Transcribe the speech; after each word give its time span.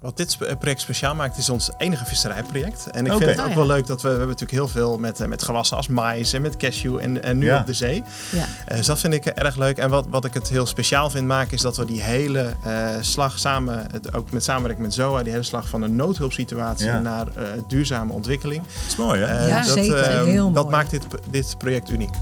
Wat 0.00 0.16
dit 0.16 0.38
project 0.58 0.80
speciaal 0.80 1.14
maakt, 1.14 1.36
is 1.38 1.48
ons 1.48 1.70
enige 1.78 2.04
visserijproject. 2.04 2.90
En 2.90 3.06
ik 3.06 3.12
vind 3.12 3.30
het 3.30 3.40
ook 3.40 3.48
oh, 3.48 3.54
wel 3.54 3.66
leuk 3.66 3.86
dat 3.86 4.02
we, 4.02 4.08
we 4.08 4.16
hebben 4.16 4.26
natuurlijk 4.28 4.58
heel 4.58 4.68
veel 4.68 4.98
met, 4.98 5.26
met 5.26 5.42
gewassen 5.42 5.76
als 5.76 5.88
mais 5.88 6.32
en 6.32 6.42
met 6.42 6.56
cashew 6.56 6.98
en, 6.98 7.22
en 7.22 7.38
nu 7.38 7.52
op 7.52 7.66
de 7.66 7.72
zee. 7.72 8.02
Ja. 8.32 8.74
dus 8.76 8.86
dat 8.86 8.98
vind 8.98 9.14
ik 9.14 9.26
erg 9.26 9.56
leuk. 9.56 9.78
En 9.78 9.90
wat, 9.90 10.06
wat 10.08 10.24
ik 10.24 10.34
het 10.34 10.48
heel 10.48 10.66
speciaal 10.66 11.10
vind 11.10 11.26
maken, 11.26 11.52
is 11.52 11.60
dat 11.60 11.76
we 11.76 11.84
die 11.84 12.02
hele 12.02 12.54
slag 13.00 13.38
samen, 13.38 13.86
het, 13.92 14.14
ook 14.14 14.30
met 14.30 14.44
samenwerking 14.44 14.82
met 14.82 14.94
ZOA, 14.94 15.22
die 15.22 15.32
hele 15.32 15.44
slag 15.44 15.68
van 15.68 15.82
een 15.82 15.96
noodhulpsituatie 15.96 16.90
naar 16.90 17.26
duurzame 17.68 18.12
ontwikkeling. 18.12 18.62
Dat 18.62 18.86
is 18.86 18.96
mooi 18.96 19.20
hè? 19.20 19.48
ja, 19.48 19.62
dat, 19.62 19.72
zeker. 19.72 20.24
heel 20.24 20.42
mooi. 20.42 20.54
dat 20.54 20.70
maakt 20.70 20.90
dit, 20.90 21.06
dit 21.30 21.58
project 21.58 21.90
uniek. 21.90 22.14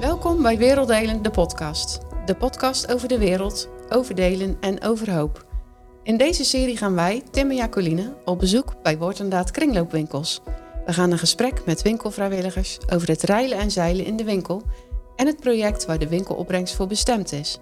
Welkom 0.00 0.42
bij 0.42 0.58
Werelddelen, 0.58 1.22
de 1.22 1.30
podcast. 1.30 2.00
De 2.26 2.34
podcast 2.34 2.92
over 2.92 3.08
de 3.08 3.18
wereld, 3.18 3.68
over 3.88 4.14
delen 4.14 4.56
en 4.60 4.82
over 4.82 5.12
hoop. 5.12 5.53
In 6.04 6.16
deze 6.16 6.44
serie 6.44 6.76
gaan 6.76 6.94
wij, 6.94 7.22
Tim 7.30 7.50
en 7.50 7.56
Jacoline, 7.56 8.14
op 8.24 8.38
bezoek 8.38 8.74
bij 8.82 8.98
Woord 8.98 9.50
kringloopwinkels. 9.50 10.40
We 10.86 10.92
gaan 10.92 11.10
een 11.10 11.18
gesprek 11.18 11.64
met 11.66 11.82
winkelvrijwilligers 11.82 12.78
over 12.92 13.08
het 13.08 13.22
reilen 13.22 13.58
en 13.58 13.70
zeilen 13.70 14.04
in 14.04 14.16
de 14.16 14.24
winkel 14.24 14.62
en 15.16 15.26
het 15.26 15.40
project 15.40 15.86
waar 15.86 15.98
de 15.98 16.08
winkelopbrengst 16.08 16.74
voor 16.74 16.86
bestemd 16.86 17.32
is. 17.32 17.58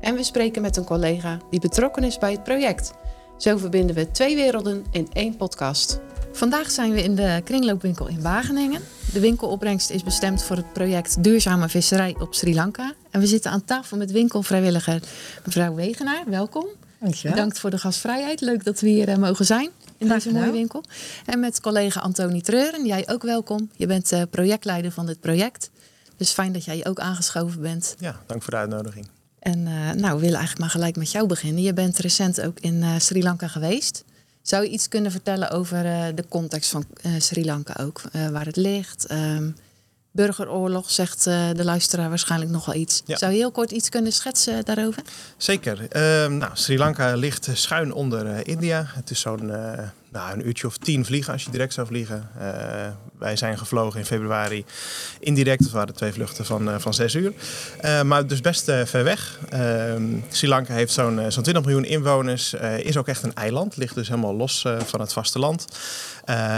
En 0.00 0.14
we 0.14 0.22
spreken 0.22 0.62
met 0.62 0.76
een 0.76 0.84
collega 0.84 1.38
die 1.50 1.60
betrokken 1.60 2.04
is 2.04 2.18
bij 2.18 2.32
het 2.32 2.42
project. 2.42 2.92
Zo 3.36 3.56
verbinden 3.56 3.96
we 3.96 4.10
twee 4.10 4.36
werelden 4.36 4.84
in 4.90 5.08
één 5.12 5.36
podcast. 5.36 6.00
Vandaag 6.32 6.70
zijn 6.70 6.92
we 6.92 7.02
in 7.02 7.14
de 7.14 7.40
kringloopwinkel 7.44 8.08
in 8.08 8.22
Wageningen. 8.22 8.82
De 9.12 9.20
winkelopbrengst 9.20 9.90
is 9.90 10.02
bestemd 10.02 10.42
voor 10.42 10.56
het 10.56 10.72
project 10.72 11.22
Duurzame 11.24 11.68
Visserij 11.68 12.16
op 12.20 12.34
Sri 12.34 12.54
Lanka. 12.54 12.92
En 13.10 13.20
we 13.20 13.26
zitten 13.26 13.50
aan 13.50 13.64
tafel 13.64 13.96
met 13.96 14.10
winkelvrijwilliger 14.10 15.02
mevrouw 15.44 15.74
Wegenaar. 15.74 16.22
Welkom. 16.26 16.79
Bedankt 17.22 17.58
voor 17.58 17.70
de 17.70 17.78
gastvrijheid. 17.78 18.40
Leuk 18.40 18.64
dat 18.64 18.80
we 18.80 18.88
hier 18.88 19.08
eh, 19.08 19.16
mogen 19.16 19.44
zijn 19.44 19.70
in 19.98 20.08
deze 20.08 20.32
mooie 20.32 20.52
winkel. 20.52 20.84
En 21.26 21.40
met 21.40 21.60
collega 21.60 22.00
Antoni 22.00 22.40
Treuren. 22.40 22.86
Jij 22.86 23.08
ook 23.08 23.22
welkom. 23.22 23.70
Je 23.76 23.86
bent 23.86 24.12
uh, 24.12 24.22
projectleider 24.30 24.92
van 24.92 25.06
dit 25.06 25.20
project. 25.20 25.70
Dus 26.16 26.30
fijn 26.30 26.52
dat 26.52 26.64
jij 26.64 26.86
ook 26.86 27.00
aangeschoven 27.00 27.60
bent. 27.60 27.94
Ja, 27.98 28.20
dank 28.26 28.42
voor 28.42 28.52
de 28.52 28.58
uitnodiging. 28.58 29.08
En 29.38 29.58
uh, 29.58 29.90
nou, 29.90 30.14
we 30.14 30.20
willen 30.20 30.38
eigenlijk 30.38 30.58
maar 30.58 30.70
gelijk 30.70 30.96
met 30.96 31.10
jou 31.10 31.26
beginnen. 31.26 31.62
Je 31.62 31.72
bent 31.72 31.98
recent 31.98 32.40
ook 32.40 32.60
in 32.60 33.00
Sri 33.00 33.22
Lanka 33.22 33.48
geweest. 33.48 34.04
Zou 34.42 34.64
je 34.64 34.70
iets 34.70 34.88
kunnen 34.88 35.10
vertellen 35.10 35.50
over 35.50 35.84
uh, 35.84 36.04
de 36.14 36.24
context 36.28 36.70
van 36.70 36.84
uh, 37.06 37.12
Sri 37.18 37.44
Lanka 37.44 37.82
ook? 37.82 38.02
Uh, 38.12 38.28
waar 38.28 38.46
het 38.46 38.56
ligt? 38.56 39.12
Um, 39.12 39.56
burgeroorlog, 40.12 40.90
zegt 40.90 41.24
de 41.24 41.64
luisteraar 41.64 42.08
waarschijnlijk 42.08 42.50
nog 42.50 42.64
wel 42.64 42.74
iets. 42.74 43.02
Zou 43.06 43.32
je 43.32 43.38
heel 43.38 43.50
kort 43.50 43.70
iets 43.70 43.88
kunnen 43.88 44.12
schetsen 44.12 44.64
daarover? 44.64 45.02
Zeker. 45.36 45.88
Ehm, 45.88 46.36
nou, 46.36 46.50
Sri 46.54 46.78
Lanka 46.78 47.14
ligt 47.14 47.48
schuin 47.52 47.92
onder 47.92 48.46
India. 48.48 48.84
Het 48.94 49.10
is 49.10 49.20
zo'n 49.20 49.52
nou, 50.12 50.32
een 50.32 50.46
uurtje 50.46 50.66
of 50.66 50.76
tien 50.76 51.04
vliegen 51.04 51.32
als 51.32 51.44
je 51.44 51.50
direct 51.50 51.72
zou 51.72 51.86
vliegen. 51.86 52.28
Uh, 52.38 52.44
wij 53.18 53.36
zijn 53.36 53.58
gevlogen 53.58 53.98
in 53.98 54.06
februari 54.06 54.64
indirect. 55.20 55.62
Dat 55.62 55.72
waren 55.72 55.94
twee 55.94 56.12
vluchten 56.12 56.44
van, 56.44 56.68
uh, 56.68 56.74
van 56.78 56.94
zes 56.94 57.14
uur. 57.14 57.32
Uh, 57.84 58.02
maar 58.02 58.26
dus 58.26 58.40
best 58.40 58.64
ver 58.64 59.04
weg. 59.04 59.38
Ehm, 59.48 60.04
Sri 60.28 60.48
Lanka 60.48 60.74
heeft 60.74 60.92
zo'n 60.92 61.20
zo'n 61.28 61.42
20 61.42 61.64
miljoen 61.64 61.84
inwoners. 61.84 62.54
is 62.78 62.96
ook 62.96 63.08
echt 63.08 63.22
een 63.22 63.34
eiland. 63.34 63.76
Ligt 63.76 63.94
dus 63.94 64.08
helemaal 64.08 64.34
los 64.34 64.64
van 64.84 65.00
het 65.00 65.12
vasteland. 65.12 65.64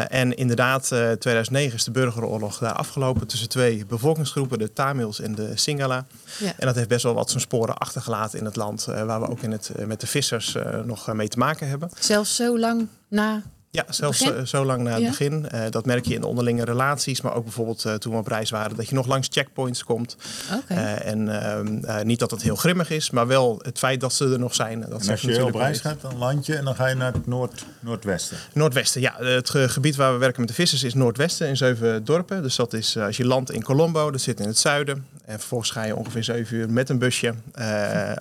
en 0.08 0.36
inderdaad, 0.36 0.84
2009 1.18 1.76
is 1.76 1.84
de 1.84 1.90
burgeroorlog 1.90 2.58
daar 2.58 2.72
afgelopen 2.72 3.26
tussen 3.26 3.48
twee 3.48 3.86
bevolkingsgroepen, 3.86 4.58
de 4.58 4.72
Tamils 4.72 5.20
en 5.20 5.34
de 5.34 5.50
Singhala. 5.54 6.06
Ja. 6.38 6.52
En 6.58 6.66
dat 6.66 6.74
heeft 6.74 6.88
best 6.88 7.02
wel 7.02 7.14
wat 7.14 7.30
zijn 7.30 7.42
sporen 7.42 7.76
achtergelaten 7.76 8.38
in 8.38 8.44
het 8.44 8.56
land, 8.56 8.84
waar 8.84 9.20
we 9.20 9.28
ook 9.28 9.42
in 9.42 9.52
het, 9.52 9.70
met 9.86 10.00
de 10.00 10.06
vissers 10.06 10.56
nog 10.84 11.12
mee 11.12 11.28
te 11.28 11.38
maken 11.38 11.68
hebben. 11.68 11.90
Zelfs 11.98 12.36
zo 12.36 12.58
lang 12.58 12.88
na 13.12 13.44
ja, 13.74 13.84
zelfs 13.88 14.20
eh, 14.20 14.42
zo 14.44 14.64
lang 14.64 14.82
na 14.82 14.94
het 14.94 15.04
begin. 15.04 15.46
Uh, 15.54 15.60
dat 15.70 15.86
merk 15.86 16.06
je 16.06 16.14
in 16.14 16.20
de 16.20 16.26
onderlinge 16.26 16.64
relaties, 16.64 17.20
maar 17.20 17.34
ook 17.34 17.44
bijvoorbeeld 17.44 17.84
uh, 17.84 17.94
toen 17.94 18.12
we 18.12 18.18
op 18.18 18.26
reis 18.26 18.50
waren, 18.50 18.76
dat 18.76 18.88
je 18.88 18.94
nog 18.94 19.06
langs 19.06 19.28
checkpoints 19.30 19.84
komt. 19.84 20.16
Okay. 20.62 20.96
en 20.96 21.42
ehm, 21.42 22.06
niet 22.06 22.18
dat 22.18 22.30
het 22.30 22.42
heel 22.42 22.56
grimmig 22.56 22.90
is, 22.90 23.10
maar 23.10 23.26
wel 23.26 23.60
het 23.62 23.78
feit 23.78 24.00
dat 24.00 24.12
ze 24.12 24.32
er 24.32 24.38
nog 24.38 24.54
zijn. 24.54 24.80
Dat 24.80 25.02
en 25.02 25.10
als 25.10 25.20
je 25.20 25.44
op 25.44 25.54
reis 25.54 25.80
gaat, 25.80 26.00
dan 26.00 26.18
land 26.18 26.46
je 26.46 26.56
en 26.56 26.64
dan 26.64 26.74
ga 26.74 26.86
je 26.86 26.94
naar 26.94 27.12
het 27.12 27.26
noord, 27.26 27.64
noordwesten. 27.80 28.36
Noordwesten, 28.52 29.00
ja. 29.00 29.14
Het 29.18 29.50
gebied 29.50 29.96
waar 29.96 30.12
we 30.12 30.18
werken 30.18 30.40
met 30.40 30.48
de 30.48 30.54
vissers 30.54 30.82
is 30.82 30.94
noordwesten 30.94 31.48
in 31.48 31.56
zeven 31.56 32.04
dorpen. 32.04 32.42
Dus 32.42 32.56
dat 32.56 32.72
is 32.72 32.96
als 32.96 33.16
je 33.16 33.26
landt 33.26 33.52
in 33.52 33.62
Colombo, 33.62 34.10
dat 34.10 34.20
zit 34.20 34.40
in 34.40 34.46
het 34.46 34.58
zuiden. 34.58 35.06
En 35.24 35.38
vervolgens 35.38 35.70
ga 35.70 35.84
je 35.84 35.96
ongeveer 35.96 36.24
zeven 36.24 36.56
uur 36.56 36.70
met 36.70 36.88
een 36.88 36.98
busje 36.98 37.34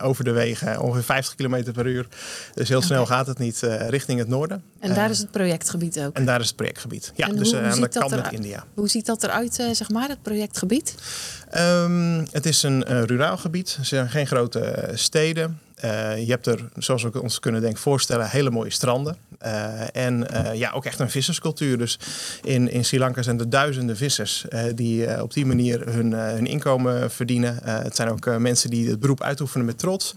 over 0.01 0.23
de 0.23 0.31
wegen, 0.31 0.79
ongeveer 0.79 1.03
50 1.03 1.35
km 1.35 1.71
per 1.71 1.85
uur. 1.85 2.07
Dus 2.53 2.69
heel 2.69 2.81
snel 2.81 3.05
gaat 3.05 3.27
het 3.27 3.37
niet 3.37 3.59
richting 3.87 4.19
het 4.19 4.27
noorden. 4.27 4.63
En 4.79 4.93
daar 4.93 5.09
is 5.09 5.19
het 5.19 5.31
projectgebied 5.41 5.99
ook. 5.99 6.15
En 6.15 6.25
daar 6.25 6.39
is 6.39 6.47
het 6.47 6.55
projectgebied. 6.55 7.11
Ja, 7.15 7.27
dus 7.27 7.55
aan 7.55 7.81
de 7.81 7.87
kant 7.87 8.11
met 8.11 8.31
India. 8.31 8.65
Hoe 8.73 8.89
ziet 8.89 9.05
dat 9.05 9.23
eruit, 9.23 9.59
uh, 9.59 9.69
zeg 9.71 9.89
maar, 9.89 10.09
het 10.09 10.21
projectgebied? 10.21 10.95
Um, 11.57 12.27
het 12.31 12.45
is 12.45 12.63
een 12.63 12.85
uh, 12.89 13.03
ruraal 13.03 13.37
gebied. 13.37 13.75
Er 13.79 13.85
zijn 13.85 14.09
geen 14.09 14.27
grote 14.27 14.91
steden. 14.93 15.59
Uh, 15.85 16.17
je 16.17 16.31
hebt 16.31 16.47
er, 16.47 16.69
zoals 16.77 17.03
we 17.03 17.21
ons 17.21 17.39
kunnen 17.39 17.61
denk 17.61 17.77
voorstellen, 17.77 18.29
hele 18.29 18.49
mooie 18.49 18.69
stranden. 18.69 19.17
Uh, 19.45 19.95
en 19.95 20.27
uh, 20.33 20.53
ja, 20.53 20.71
ook 20.71 20.85
echt 20.85 20.99
een 20.99 21.09
visserscultuur. 21.09 21.77
Dus 21.77 21.99
in, 22.43 22.71
in 22.71 22.85
Sri 22.85 22.99
Lanka 22.99 23.21
zijn 23.21 23.39
er 23.39 23.49
duizenden 23.49 23.97
vissers 23.97 24.45
die 24.75 25.21
op 25.21 25.33
die 25.33 25.45
manier 25.45 25.93
hun, 25.93 26.11
hun 26.13 26.47
inkomen 26.47 27.11
verdienen. 27.11 27.59
het 27.63 27.95
zijn 27.95 28.09
ook 28.09 28.37
mensen 28.39 28.69
die 28.69 28.89
het 28.89 28.99
beroep 28.99 29.21
uitoefenen 29.21 29.65
met 29.65 29.77
trots. 29.77 30.13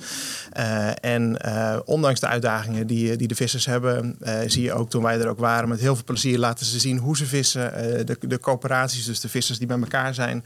en 1.01 1.39
ondanks 1.85 2.21
de 2.21 2.27
uitdagingen 2.27 2.87
die, 2.87 3.17
die 3.17 3.29
de 3.29 3.35
vissers 3.35 3.67
hebben, 3.67 4.19
zie 4.47 4.63
je 4.63 4.73
ook 4.73 4.91
toen 4.91 5.03
wij 5.03 5.21
er 5.21 5.29
ook 5.29 5.39
waren, 5.39 5.69
met 5.69 5.81
heel 5.81 5.95
veel 5.95 6.05
plezier 6.05 6.39
laten 6.39 6.67
ze 6.67 6.79
zien 6.79 6.99
hoe 6.99 7.17
ze 7.17 7.27
vissen. 7.27 7.73
de, 8.07 8.19
de 8.21 8.41
coöperaties, 8.41 9.05
dus 9.05 9.21
de 9.21 9.29
vissers 9.29 9.59
die 9.59 9.67
bij 9.67 9.79
elkaar 9.79 10.15
zijn, 10.15 10.45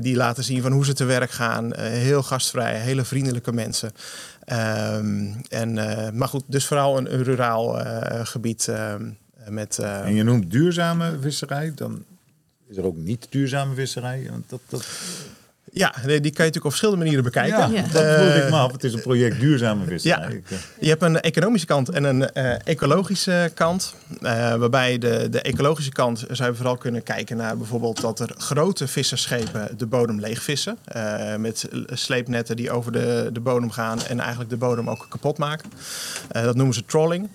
die 0.00 0.16
laten 0.16 0.44
zien 0.44 0.62
van 0.62 0.72
hoe 0.72 0.84
ze 0.84 0.92
te 0.92 1.04
werk 1.04 1.30
gaan. 1.30 1.76
heel 1.76 2.22
gastvrij, 2.22 2.74
hele 2.74 3.04
vriendelijke 3.04 3.52
mensen. 3.52 3.92
Um, 4.52 5.40
en, 5.48 5.76
uh, 5.76 6.10
maar 6.10 6.28
goed, 6.28 6.44
dus 6.46 6.66
vooral 6.66 6.98
een, 6.98 7.22
ruraal 7.22 7.80
uh, 7.80 8.20
gebied 8.26 8.66
uh, 8.70 8.94
met... 9.48 9.78
en 9.78 10.14
je 10.14 10.22
noemt 10.22 10.50
duurzame 10.50 11.18
visserij, 11.20 11.72
dan 11.74 12.04
is 12.68 12.76
er 12.76 12.84
ook 12.84 12.96
niet 12.96 13.26
duurzame 13.30 13.74
visserij. 13.74 14.26
Want 14.30 14.50
dat, 14.50 14.60
dat... 14.68 14.86
Ja, 15.74 15.94
die 16.04 16.06
kan 16.06 16.20
je 16.20 16.28
natuurlijk 16.28 16.64
op 16.64 16.70
verschillende 16.70 17.00
manieren 17.00 17.24
bekijken. 17.24 17.72
Ja, 17.72 17.82
dat 17.82 18.20
vroeg 18.20 18.34
ik 18.34 18.50
me 18.50 18.56
af. 18.56 18.72
Het 18.72 18.84
is 18.84 18.92
een 18.92 19.00
project 19.00 19.40
duurzame 19.40 19.84
visserij. 19.84 20.20
Ja. 20.20 20.28
Eh, 20.28 20.58
je 20.80 20.88
hebt 20.88 21.02
een 21.02 21.20
economische 21.20 21.66
kant 21.66 21.88
en 21.88 22.04
een 22.04 22.30
uh, 22.34 22.54
ecologische 22.64 23.50
kant. 23.54 23.94
Uh, 24.20 24.54
waarbij 24.54 24.98
de, 24.98 25.28
de 25.30 25.40
ecologische 25.40 25.92
kant 25.92 26.24
zou 26.30 26.50
je 26.50 26.56
vooral 26.56 26.76
kunnen 26.76 27.02
kijken 27.02 27.36
naar 27.36 27.56
bijvoorbeeld 27.56 28.00
dat 28.00 28.20
er 28.20 28.34
grote 28.36 28.88
visserschepen 28.88 29.68
de 29.76 29.86
bodem 29.86 30.20
leegvissen. 30.20 30.78
Uh, 30.96 31.36
met 31.36 31.68
sleepnetten 31.92 32.56
die 32.56 32.70
over 32.70 32.92
de, 32.92 33.30
de 33.32 33.40
bodem 33.40 33.70
gaan 33.70 34.02
en 34.02 34.20
eigenlijk 34.20 34.50
de 34.50 34.56
bodem 34.56 34.90
ook 34.90 35.06
kapot 35.08 35.38
maken. 35.38 35.70
dat 36.32 36.54
noemen 36.54 36.74
ze 36.74 36.84
trolling. 36.84 37.28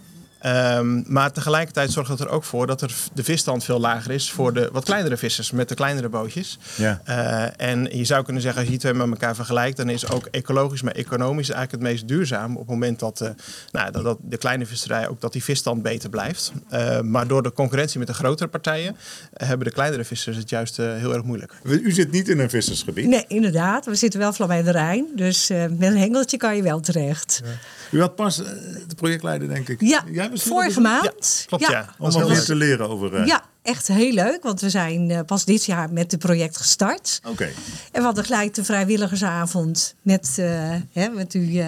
Um, 0.45 1.03
maar 1.07 1.31
tegelijkertijd 1.31 1.91
zorgt 1.91 2.09
dat 2.09 2.19
er 2.19 2.29
ook 2.29 2.43
voor 2.43 2.67
dat 2.67 2.81
er 2.81 2.95
de 3.13 3.23
visstand 3.23 3.63
veel 3.63 3.79
lager 3.79 4.11
is 4.11 4.31
voor 4.31 4.53
de 4.53 4.69
wat 4.71 4.83
kleinere 4.83 5.17
vissers 5.17 5.51
met 5.51 5.69
de 5.69 5.75
kleinere 5.75 6.09
bootjes. 6.09 6.57
Ja. 6.75 7.01
Uh, 7.07 7.67
en 7.69 7.97
je 7.97 8.03
zou 8.03 8.23
kunnen 8.23 8.41
zeggen, 8.41 8.59
als 8.59 8.69
je 8.69 8.77
die 8.77 8.89
twee 8.89 8.93
met 8.93 9.09
elkaar 9.09 9.35
vergelijkt, 9.35 9.77
dan 9.77 9.89
is 9.89 10.09
ook 10.09 10.27
ecologisch, 10.31 10.81
maar 10.81 10.93
economisch 10.93 11.49
eigenlijk 11.49 11.83
het 11.83 11.91
meest 11.91 12.07
duurzaam 12.07 12.51
op 12.51 12.59
het 12.59 12.69
moment 12.69 12.99
dat, 12.99 13.21
uh, 13.21 13.29
nou, 13.71 13.91
dat, 13.91 14.03
dat, 14.03 14.17
de 14.21 14.37
kleine 14.37 14.65
visserij 14.65 15.07
ook 15.07 15.21
dat 15.21 15.33
die 15.33 15.43
visstand 15.43 15.81
beter 15.81 16.09
blijft. 16.09 16.51
Uh, 16.71 16.99
maar 16.99 17.27
door 17.27 17.43
de 17.43 17.53
concurrentie 17.53 17.99
met 17.99 18.07
de 18.07 18.13
grotere 18.13 18.49
partijen 18.49 18.95
hebben 19.33 19.67
de 19.67 19.73
kleinere 19.73 20.03
vissers 20.03 20.37
het 20.37 20.49
juist 20.49 20.77
heel 20.77 21.13
erg 21.13 21.23
moeilijk. 21.23 21.53
U 21.63 21.91
zit 21.91 22.11
niet 22.11 22.29
in 22.29 22.39
een 22.39 22.49
vissersgebied? 22.49 23.07
Nee, 23.07 23.25
inderdaad. 23.27 23.85
We 23.85 23.95
zitten 23.95 24.19
wel 24.19 24.33
vlakbij 24.33 24.63
de 24.63 24.71
Rijn. 24.71 25.05
Dus 25.15 25.47
met 25.47 25.81
een 25.81 25.97
hengeltje 25.97 26.37
kan 26.37 26.55
je 26.55 26.61
wel 26.61 26.79
terecht. 26.79 27.41
Ja. 27.43 27.97
U 27.97 28.01
had 28.01 28.15
pas 28.15 28.37
de 28.37 28.95
projectleider, 28.95 29.47
denk 29.47 29.69
ik. 29.69 29.81
Ja. 29.81 30.03
Jij 30.11 30.28
Vorige 30.33 30.79
maand. 30.79 31.45
klopt, 31.47 31.67
ja. 31.67 31.95
Om 31.97 32.11
wat 32.11 32.27
meer 32.27 32.43
te 32.43 32.55
leren 32.55 32.89
over... 32.89 33.19
Uh... 33.19 33.25
Ja, 33.25 33.43
echt 33.61 33.87
heel 33.87 34.13
leuk. 34.13 34.43
Want 34.43 34.61
we 34.61 34.69
zijn 34.69 35.09
uh, 35.09 35.19
pas 35.25 35.45
dit 35.45 35.65
jaar 35.65 35.93
met 35.93 36.11
het 36.11 36.19
project 36.19 36.57
gestart. 36.57 37.21
Oké. 37.27 37.43
En 37.43 37.53
we 37.91 38.01
hadden 38.01 38.23
gelijk 38.23 38.53
de 38.53 38.63
vrijwilligersavond 38.63 39.95
met, 40.01 40.35
uh, 40.39 40.75
hè, 40.93 41.09
met 41.09 41.33
u... 41.33 41.63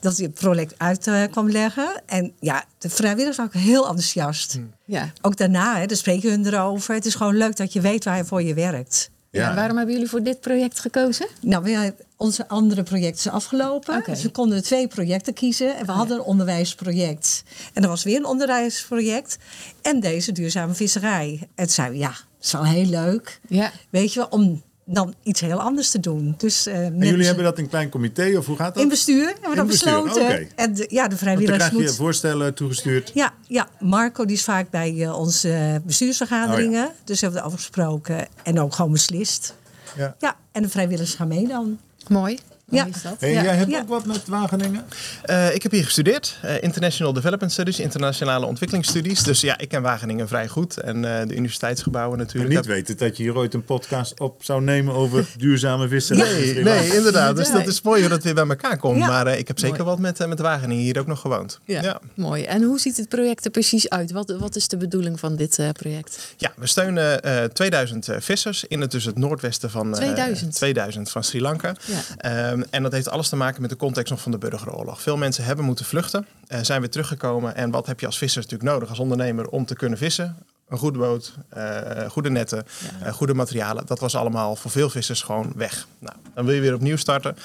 dat 0.00 0.16
hij 0.16 0.26
het 0.26 0.34
project 0.34 0.74
uit 0.76 1.10
kwam 1.30 1.50
leggen. 1.50 2.02
En 2.06 2.32
ja, 2.40 2.64
de 2.78 2.90
vrijwilligers 2.90 3.36
waren 3.36 3.52
ook 3.54 3.60
heel 3.60 3.82
enthousiast. 3.82 4.52
Hmm. 4.52 4.72
Ja. 4.84 5.12
Ook 5.20 5.36
daarna, 5.36 5.78
hè, 5.78 5.86
dan 5.86 5.96
spreken 5.96 6.30
hun 6.30 6.46
erover. 6.46 6.94
Het 6.94 7.06
is 7.06 7.14
gewoon 7.14 7.36
leuk 7.36 7.56
dat 7.56 7.72
je 7.72 7.80
weet 7.80 8.04
waar 8.04 8.16
je 8.16 8.24
voor 8.24 8.42
je 8.42 8.54
werkt. 8.54 9.10
Ja. 9.30 9.54
waarom 9.54 9.76
hebben 9.76 9.94
jullie 9.94 10.10
voor 10.10 10.22
dit 10.22 10.40
project 10.40 10.80
gekozen? 10.80 11.28
Nou, 11.40 11.62
we, 11.62 11.94
onze 12.16 12.48
andere 12.48 12.82
project 12.82 13.18
is 13.18 13.28
afgelopen. 13.28 14.02
Dus 14.06 14.22
we 14.22 14.30
konden 14.30 14.62
twee 14.62 14.88
projecten 14.88 15.34
kiezen. 15.34 15.76
En 15.76 15.86
we 15.86 15.92
hadden 15.92 16.16
een 16.16 16.24
onderwijsproject. 16.24 17.42
En 17.72 17.82
er 17.82 17.88
was 17.88 18.04
weer 18.04 18.16
een 18.16 18.24
onderwijsproject. 18.24 19.38
En 19.82 20.00
deze 20.00 20.32
duurzame 20.32 20.74
visserij. 20.74 21.38
En 21.54 21.64
toen 21.64 21.74
zeiden 21.74 21.98
we, 21.98 22.02
ja, 22.02 22.10
het 22.10 22.44
is 22.46 22.52
wel 22.52 22.64
heel 22.64 22.86
leuk. 22.86 23.40
Ja. 23.48 23.72
Weet 23.90 24.12
je 24.12 24.18
wel, 24.18 24.28
om 24.28 24.62
dan 24.90 25.14
iets 25.22 25.40
heel 25.40 25.60
anders 25.60 25.90
te 25.90 26.00
doen. 26.00 26.34
Dus, 26.36 26.66
uh, 26.66 26.74
en 26.74 26.98
jullie 26.98 27.26
hebben 27.26 27.44
dat 27.44 27.58
in 27.58 27.64
een 27.64 27.70
klein 27.70 27.88
comité 27.88 28.34
of 28.38 28.46
hoe 28.46 28.56
gaat 28.56 28.74
dat? 28.74 28.82
In 28.82 28.88
bestuur 28.88 29.26
hebben 29.26 29.50
we 29.50 29.56
dat 29.56 29.66
besloten. 29.66 30.22
Okay. 30.22 30.48
En 30.54 30.74
de, 30.74 30.86
ja, 30.90 31.08
de 31.08 31.16
vrijwilligers 31.16 31.58
dan 31.58 31.70
krijg 31.70 31.90
je 31.90 31.96
voorstellen 31.96 32.54
toegestuurd. 32.54 33.10
Ja, 33.14 33.32
ja, 33.46 33.68
Marco 33.80 34.24
die 34.24 34.36
is 34.36 34.44
vaak 34.44 34.70
bij 34.70 34.92
uh, 34.92 35.18
onze 35.18 35.80
bestuursvergaderingen. 35.84 36.84
Oh, 36.84 36.90
ja. 36.90 37.04
Dus 37.04 37.20
hebben 37.20 37.40
we 37.40 37.46
afgesproken 37.46 38.26
en 38.42 38.60
ook 38.60 38.74
gewoon 38.74 38.92
beslist. 38.92 39.54
Ja. 39.96 40.16
ja, 40.18 40.36
en 40.52 40.62
de 40.62 40.68
vrijwilligers 40.68 41.14
gaan 41.14 41.28
mee 41.28 41.48
dan. 41.48 41.78
Mooi. 42.08 42.38
Ja. 42.70 42.86
En 43.18 43.32
jij 43.32 43.54
hebt 43.54 43.74
ook 43.74 43.88
wat 43.88 44.06
met 44.06 44.26
Wageningen? 44.26 44.84
Uh, 45.26 45.54
ik 45.54 45.62
heb 45.62 45.72
hier 45.72 45.84
gestudeerd. 45.84 46.38
Uh, 46.44 46.62
International 46.62 47.12
Development 47.12 47.52
Studies, 47.52 47.80
internationale 47.80 48.46
ontwikkelingsstudies. 48.46 49.22
Dus 49.22 49.40
ja, 49.40 49.58
ik 49.58 49.68
ken 49.68 49.82
Wageningen 49.82 50.28
vrij 50.28 50.48
goed. 50.48 50.76
En 50.76 50.96
uh, 50.96 51.02
de 51.02 51.34
universiteitsgebouwen 51.34 52.18
natuurlijk. 52.18 52.50
En 52.50 52.56
niet 52.56 52.66
weten 52.66 52.96
dat 52.96 53.16
je 53.16 53.22
hier 53.22 53.36
ooit 53.36 53.54
een 53.54 53.64
podcast 53.64 54.20
op 54.20 54.44
zou 54.44 54.62
nemen 54.62 54.94
over 54.94 55.26
duurzame 55.36 55.88
visserij. 55.88 56.32
Nee, 56.32 56.62
nee 56.62 56.96
inderdaad. 56.96 57.36
Dus 57.36 57.50
dat 57.50 57.66
is 57.66 57.82
mooi 57.82 58.02
dat 58.02 58.10
het 58.10 58.24
weer 58.24 58.34
bij 58.34 58.46
elkaar 58.46 58.78
komt. 58.78 58.98
Ja. 58.98 59.06
Maar 59.06 59.38
ik 59.38 59.48
heb 59.48 59.58
zeker 59.58 59.84
mooi. 59.84 59.88
wat 59.88 59.98
met, 59.98 60.26
met 60.28 60.38
Wageningen 60.38 60.84
hier 60.84 60.98
ook 60.98 61.06
nog 61.06 61.20
gewoond. 61.20 61.58
Ja, 61.64 62.00
mooi. 62.14 62.42
En 62.42 62.62
hoe 62.62 62.80
ziet 62.80 62.96
het 62.96 63.08
project 63.08 63.44
er 63.44 63.50
precies 63.50 63.88
uit? 63.88 64.12
Wat, 64.12 64.34
wat 64.38 64.56
is 64.56 64.68
de 64.68 64.76
bedoeling 64.76 65.20
van 65.20 65.36
dit 65.36 65.60
project? 65.72 66.34
Ja, 66.36 66.52
we 66.56 66.66
steunen 66.66 67.20
2000 67.52 68.08
vissers 68.18 68.64
in 68.64 68.80
het, 68.80 68.90
dus 68.90 69.04
het 69.04 69.18
noordwesten 69.18 69.70
van, 69.70 69.92
2000. 69.92 70.54
2000 70.54 71.10
van 71.10 71.24
Sri 71.24 71.40
Lanka. 71.40 71.74
Ja. 72.20 72.57
Um, 72.58 72.64
en 72.70 72.82
dat 72.82 72.92
heeft 72.92 73.08
alles 73.08 73.28
te 73.28 73.36
maken 73.36 73.60
met 73.60 73.70
de 73.70 73.76
context 73.76 74.10
nog 74.10 74.20
van 74.20 74.32
de 74.32 74.38
burgeroorlog. 74.38 75.02
Veel 75.02 75.16
mensen 75.16 75.44
hebben 75.44 75.64
moeten 75.64 75.84
vluchten, 75.84 76.26
uh, 76.48 76.58
zijn 76.62 76.80
weer 76.80 76.90
teruggekomen. 76.90 77.54
En 77.54 77.70
wat 77.70 77.86
heb 77.86 78.00
je 78.00 78.06
als 78.06 78.18
visser 78.18 78.42
natuurlijk 78.42 78.70
nodig 78.70 78.88
als 78.88 78.98
ondernemer 78.98 79.48
om 79.48 79.64
te 79.64 79.74
kunnen 79.74 79.98
vissen? 79.98 80.36
Een 80.68 80.78
goede 80.78 80.98
boot, 80.98 81.34
uh, 81.56 82.08
goede 82.08 82.30
netten, 82.30 82.66
ja. 83.00 83.06
uh, 83.06 83.12
goede 83.12 83.34
materialen. 83.34 83.86
Dat 83.86 83.98
was 83.98 84.14
allemaal 84.14 84.56
voor 84.56 84.70
veel 84.70 84.90
vissers 84.90 85.22
gewoon 85.22 85.52
weg. 85.56 85.86
Nou, 85.98 86.16
dan 86.34 86.44
wil 86.44 86.54
je 86.54 86.60
weer 86.60 86.74
opnieuw 86.74 86.96
starten. 86.96 87.36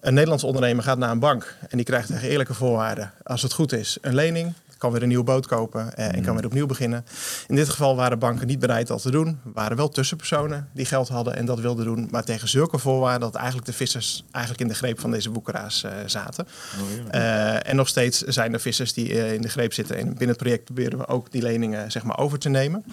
Een 0.00 0.14
Nederlandse 0.14 0.46
ondernemer 0.46 0.84
gaat 0.84 0.98
naar 0.98 1.10
een 1.10 1.18
bank 1.18 1.56
en 1.68 1.76
die 1.76 1.86
krijgt 1.86 2.06
tegen 2.06 2.28
eerlijke 2.28 2.54
voorwaarden, 2.54 3.12
als 3.22 3.42
het 3.42 3.52
goed 3.52 3.72
is, 3.72 3.98
een 4.00 4.14
lening 4.14 4.52
kan 4.82 4.92
weer 4.92 5.02
een 5.02 5.08
nieuwe 5.08 5.24
boot 5.24 5.46
kopen 5.46 5.94
eh, 5.94 6.14
en 6.14 6.22
kan 6.22 6.34
weer 6.34 6.44
opnieuw 6.44 6.66
beginnen. 6.66 7.04
In 7.48 7.54
dit 7.54 7.68
geval 7.68 7.96
waren 7.96 8.18
banken 8.18 8.46
niet 8.46 8.58
bereid 8.58 8.86
dat 8.86 9.02
te 9.02 9.10
doen. 9.10 9.26
Er 9.28 9.52
waren 9.54 9.76
wel 9.76 9.88
tussenpersonen 9.88 10.68
die 10.74 10.84
geld 10.84 11.08
hadden 11.08 11.36
en 11.36 11.46
dat 11.46 11.60
wilden 11.60 11.84
doen. 11.84 12.08
Maar 12.10 12.24
tegen 12.24 12.48
zulke 12.48 12.78
voorwaarden 12.78 13.20
dat 13.20 13.34
eigenlijk 13.34 13.66
de 13.66 13.72
vissers 13.72 14.24
eigenlijk 14.30 14.64
in 14.64 14.68
de 14.68 14.74
greep 14.74 15.00
van 15.00 15.10
deze 15.10 15.30
boekeraars 15.30 15.84
uh, 15.84 15.90
zaten. 16.06 16.46
Oh, 16.80 17.12
ja. 17.12 17.54
uh, 17.54 17.70
en 17.70 17.76
nog 17.76 17.88
steeds 17.88 18.20
zijn 18.22 18.52
er 18.52 18.60
vissers 18.60 18.92
die 18.92 19.34
in 19.34 19.42
de 19.42 19.48
greep 19.48 19.72
zitten. 19.72 19.96
En 19.96 20.06
binnen 20.06 20.28
het 20.28 20.36
project 20.36 20.64
proberen 20.64 20.98
we 20.98 21.06
ook 21.06 21.30
die 21.30 21.42
leningen 21.42 21.90
zeg 21.90 22.02
maar, 22.02 22.18
over 22.18 22.38
te 22.38 22.48
nemen. 22.48 22.84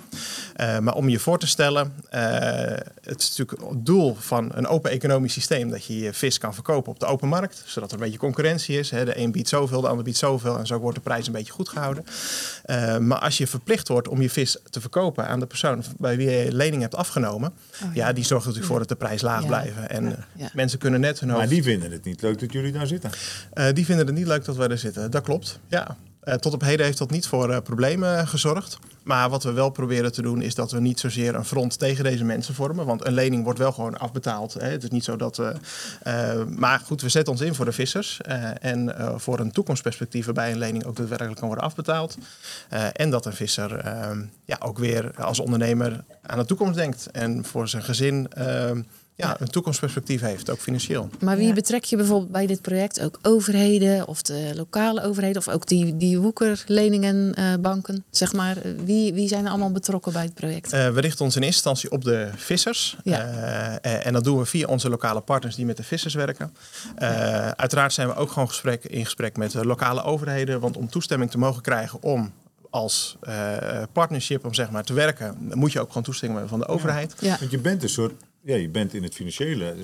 maar 0.58 0.94
om 0.94 1.10
je 1.10 1.20
voor 1.20 1.40
te 1.40 1.48
stellen, 1.48 1.94
het 3.02 3.22
is 3.22 3.38
natuurlijk 3.38 3.70
het 3.70 3.86
doel 3.86 4.16
van 4.20 4.52
een 4.54 4.68
open 4.68 4.92
economisch 4.92 5.34
systeem 5.34 5.70
dat 5.70 5.86
je 5.86 6.00
je 6.00 6.14
vis 6.14 6.38
kan 6.38 6.54
verkopen 6.54 6.92
op 6.92 7.00
de 7.00 7.06
open 7.06 7.28
markt. 7.28 7.64
Zodat 7.66 7.90
er 7.92 7.98
een 7.98 8.04
beetje 8.04 8.20
concurrentie 8.20 8.80
is. 8.80 8.92
Hè. 8.92 9.06
De 9.06 9.18
een 9.18 9.32
biedt 9.32 9.50
zoveel, 9.50 9.82
de 9.82 9.88
ander 9.88 10.04
biedt 10.04 10.18
zoveel. 10.18 10.58
En 10.58 10.68
zo 10.68 10.80
wordt 10.80 10.96
de 10.96 11.04
prijs 11.04 11.28
een 11.28 11.34
beetje 11.34 11.54
goed 11.54 11.70
gehouden. 11.70 11.79
Uh, 12.66 12.98
maar 12.98 13.20
als 13.20 13.38
je 13.38 13.48
verplicht 13.48 13.88
wordt 13.88 14.08
om 14.08 14.22
je 14.22 14.30
vis 14.30 14.58
te 14.70 14.82
verkopen 14.82 15.28
aan 15.28 15.40
de 15.40 15.46
persoon 15.46 15.84
bij 15.98 16.18
wie 16.18 16.30
je 16.30 16.54
lening 16.54 16.82
hebt 16.82 16.96
afgenomen, 16.96 17.50
oh, 17.50 17.96
ja. 17.96 18.08
ja. 18.08 18.14
die 18.14 18.24
zorgt 18.24 18.46
natuurlijk 18.46 18.72
voor 18.72 18.80
dat 18.80 18.90
de 18.90 18.96
prijs 18.96 19.22
laag 19.22 19.42
ja. 19.42 19.48
blijven. 19.48 19.90
En 19.90 20.26
ja. 20.36 20.50
mensen 20.54 20.80
kunnen 20.80 21.00
net 21.00 21.20
hun 21.20 21.30
hoofd. 21.30 21.42
Maar 21.42 21.54
die 21.54 21.64
vinden 21.64 21.92
het 21.92 22.06
niet 22.06 22.22
leuk 22.22 22.40
dat 22.40 22.52
jullie 22.52 22.72
daar 22.72 22.88
zitten. 22.88 23.12
Uh, 23.54 23.66
die 23.74 23.86
vinden 23.86 24.06
het 24.06 24.16
niet 24.16 24.28
leuk 24.28 24.46
dat 24.46 24.56
wij 24.56 24.68
er 24.68 24.78
zitten. 24.78 25.12
Dat 25.12 25.24
klopt. 25.24 25.60
Ja. 25.68 25.98
Uh, 26.30 26.36
tot 26.36 26.54
op 26.54 26.62
heden 26.62 26.86
heeft 26.86 26.98
dat 26.98 27.12
niet 27.12 27.28
voor 27.28 27.50
uh, 27.50 27.58
problemen 27.64 28.28
gezorgd. 28.28 28.78
Maar 29.04 29.30
wat 29.30 29.44
we 29.44 29.52
wel 29.52 29.70
proberen 29.70 30.12
te 30.12 30.22
doen 30.22 30.42
is 30.42 30.56
dat 30.56 30.72
we 30.72 30.80
niet 30.80 31.00
zozeer 31.00 31.36
een 31.36 31.46
front 31.46 31.80
tegen 31.80 32.04
deze 32.04 32.24
mensen 32.24 32.54
vormen. 32.54 32.86
Want 32.86 33.06
een 33.06 33.14
lening 33.14 33.44
wordt 33.44 33.60
wel 33.60 33.72
gewoon 33.72 33.98
afbetaald. 33.98 34.54
Hè. 34.54 34.68
Het 34.68 34.84
is 34.84 34.90
niet 34.90 35.04
zo 35.04 35.16
dat. 35.16 35.40
Uh, 35.40 36.44
maar 36.46 36.80
goed, 36.80 37.02
we 37.02 37.10
zetten 37.10 37.34
ons 37.34 37.42
in 37.42 37.56
voor 37.56 37.66
de 37.66 37.72
vissers. 37.72 38.22
en 38.62 38.96
voor 39.16 39.40
een 39.40 39.52
toekomstperspectief 39.52 40.26
waarbij 40.26 40.52
een 40.52 40.58
lening 40.58 40.86
ook 40.86 40.96
daadwerkelijk 40.96 41.38
kan 41.38 41.48
worden 41.48 41.66
afbetaald. 41.66 42.18
en 42.94 43.10
dat 43.10 43.26
een 43.26 43.34
visser 43.34 43.78
ehm, 43.78 44.22
ja, 44.46 44.58
ook 44.60 44.78
weer 44.78 45.12
als 45.16 45.40
ondernemer 45.40 46.04
aan 46.22 46.38
de 46.38 46.46
toekomst 46.46 46.76
denkt. 46.76 47.12
En 47.12 47.46
voor 47.46 47.68
zijn 47.68 47.84
gezin 47.84 48.28
ehm, 48.34 48.82
ja, 49.20 49.42
een 49.42 49.48
toekomstperspectief 49.48 50.22
heeft, 50.22 50.50
ook 50.50 50.60
financieel. 50.60 51.10
Maar 51.20 51.38
wie 51.38 51.54
betrek 51.54 51.84
je 51.84 51.96
bijvoorbeeld 51.96 52.32
bij 52.32 52.48
dit 52.48 52.62
project? 52.62 53.02
Ook 53.02 53.20
overheden 53.22 54.08
of 54.08 54.22
de 54.22 54.52
lokale 54.56 55.04
overheden 55.04 55.38
of 55.38 55.48
ook 55.48 55.68
die, 55.68 55.98
die 55.98 56.20
woekerleningenbanken, 56.20 57.96
uh, 57.96 58.02
zeg 58.10 58.34
maar. 58.34 58.58
Wie, 58.86 59.14
wie 59.14 59.28
zijn 59.28 59.46
er 59.46 59.50
allemaal 59.50 59.72
betrokken 59.72 60.14
bij 60.14 60.24
het 60.24 60.34
project? 60.34 60.74
Uh, 60.74 60.90
we 60.90 61.02
richten 61.02 61.26
ons 61.26 61.36
in 61.36 61.42
eerste 61.42 61.70
instantie 61.70 61.92
op 61.92 62.04
de 62.04 62.30
vissers. 62.36 62.98
Ja. 63.04 63.26
Uh, 63.86 64.06
en 64.06 64.14
dat 64.14 64.24
doen 64.24 64.38
we 64.38 64.46
via 64.46 64.68
onze 64.68 64.90
lokale 64.90 65.22
partners 65.22 65.56
die 65.56 65.66
met 65.66 65.78
de 65.78 65.84
vissers 65.84 66.14
werken. 66.14 66.54
uiteraard 67.56 67.94
zijn 67.94 68.08
we 68.08 68.16
ook 68.16 68.32
gewoon 68.32 68.48
gesprek, 68.48 68.84
in 68.84 69.04
gesprek 69.04 69.38
met 69.38 69.52
de 69.52 69.66
lokale 69.66 70.04
overheden. 70.04 70.60
Want 70.60 70.78
om 70.78 70.90
toestemming 70.90 71.32
te 71.32 71.38
mogen 71.38 71.62
krijgen 71.62 72.04
om 72.04 72.32
als 72.70 73.18
uh, 73.28 73.58
partnership 73.92 74.46
om 74.46 74.54
zeg 74.54 74.72
maar 74.72 74.84
te 74.84 74.94
werken, 74.94 75.38
moet 75.54 75.72
je 75.72 75.80
ook 75.80 75.88
gewoon 75.88 76.04
toestemming 76.04 76.40
hebben 76.40 76.58
van 76.58 76.68
de 76.68 76.74
overheid. 76.74 77.16
Ja. 77.20 77.38
Want 77.40 77.52
je 77.52 77.60
bent 77.60 77.84
een 77.84 77.90
soort 77.90 78.14
ja, 78.50 78.56
je 78.56 78.70
bent 78.70 78.94
in 78.94 79.04
het 79.04 79.14
financiële 79.14 79.76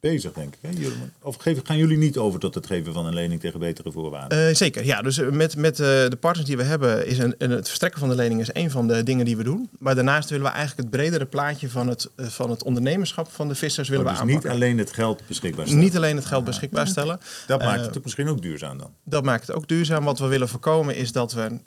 bezig, 0.00 0.32
denk 0.32 0.54
ik. 0.60 0.78
Hè? 0.78 0.88
Of 1.22 1.36
gaan 1.64 1.76
jullie 1.76 1.98
niet 1.98 2.18
over 2.18 2.40
tot 2.40 2.54
het 2.54 2.66
geven 2.66 2.92
van 2.92 3.06
een 3.06 3.14
lening 3.14 3.40
tegen 3.40 3.60
betere 3.60 3.92
voorwaarden? 3.92 4.48
Uh, 4.48 4.54
zeker, 4.54 4.84
ja. 4.84 5.02
Dus 5.02 5.18
met, 5.30 5.56
met 5.56 5.78
uh, 5.80 5.86
de 5.86 6.16
partners 6.20 6.46
die 6.46 6.56
we 6.56 6.62
hebben, 6.62 7.06
is 7.06 7.18
een, 7.18 7.34
een, 7.38 7.50
het 7.50 7.66
verstrekken 7.66 8.00
van 8.00 8.08
de 8.08 8.14
lening 8.14 8.40
is 8.40 8.50
een 8.52 8.70
van 8.70 8.88
de 8.88 9.02
dingen 9.02 9.24
die 9.24 9.36
we 9.36 9.42
doen. 9.42 9.68
Maar 9.78 9.94
daarnaast 9.94 10.30
willen 10.30 10.44
we 10.44 10.52
eigenlijk 10.52 10.80
het 10.80 11.00
bredere 11.00 11.26
plaatje 11.26 11.68
van 11.70 11.88
het, 11.88 12.10
uh, 12.16 12.26
van 12.26 12.50
het 12.50 12.62
ondernemerschap 12.62 13.28
van 13.30 13.48
de 13.48 13.54
vissers 13.54 13.88
willen 13.88 14.04
oh, 14.04 14.10
dus 14.10 14.20
we 14.20 14.26
aanpakken. 14.26 14.50
niet 14.50 14.62
alleen 14.62 14.78
het 14.78 14.92
geld 14.92 15.22
beschikbaar 15.26 15.66
stellen? 15.66 15.84
Niet 15.84 15.96
alleen 15.96 16.16
het 16.16 16.26
geld 16.26 16.44
beschikbaar 16.44 16.86
stellen. 16.86 17.20
Dat 17.46 17.60
maakt 17.60 17.94
het 17.94 18.02
misschien 18.04 18.28
ook 18.28 18.42
duurzaam 18.42 18.78
dan? 18.78 18.90
Dat 19.04 19.24
maakt 19.24 19.46
het 19.46 19.56
ook 19.56 19.68
duurzaam. 19.68 20.04
Wat 20.04 20.18
we 20.18 20.26
willen 20.26 20.48
voorkomen 20.48 20.96
is 20.96 21.12
dat 21.12 21.32
we 21.32 21.58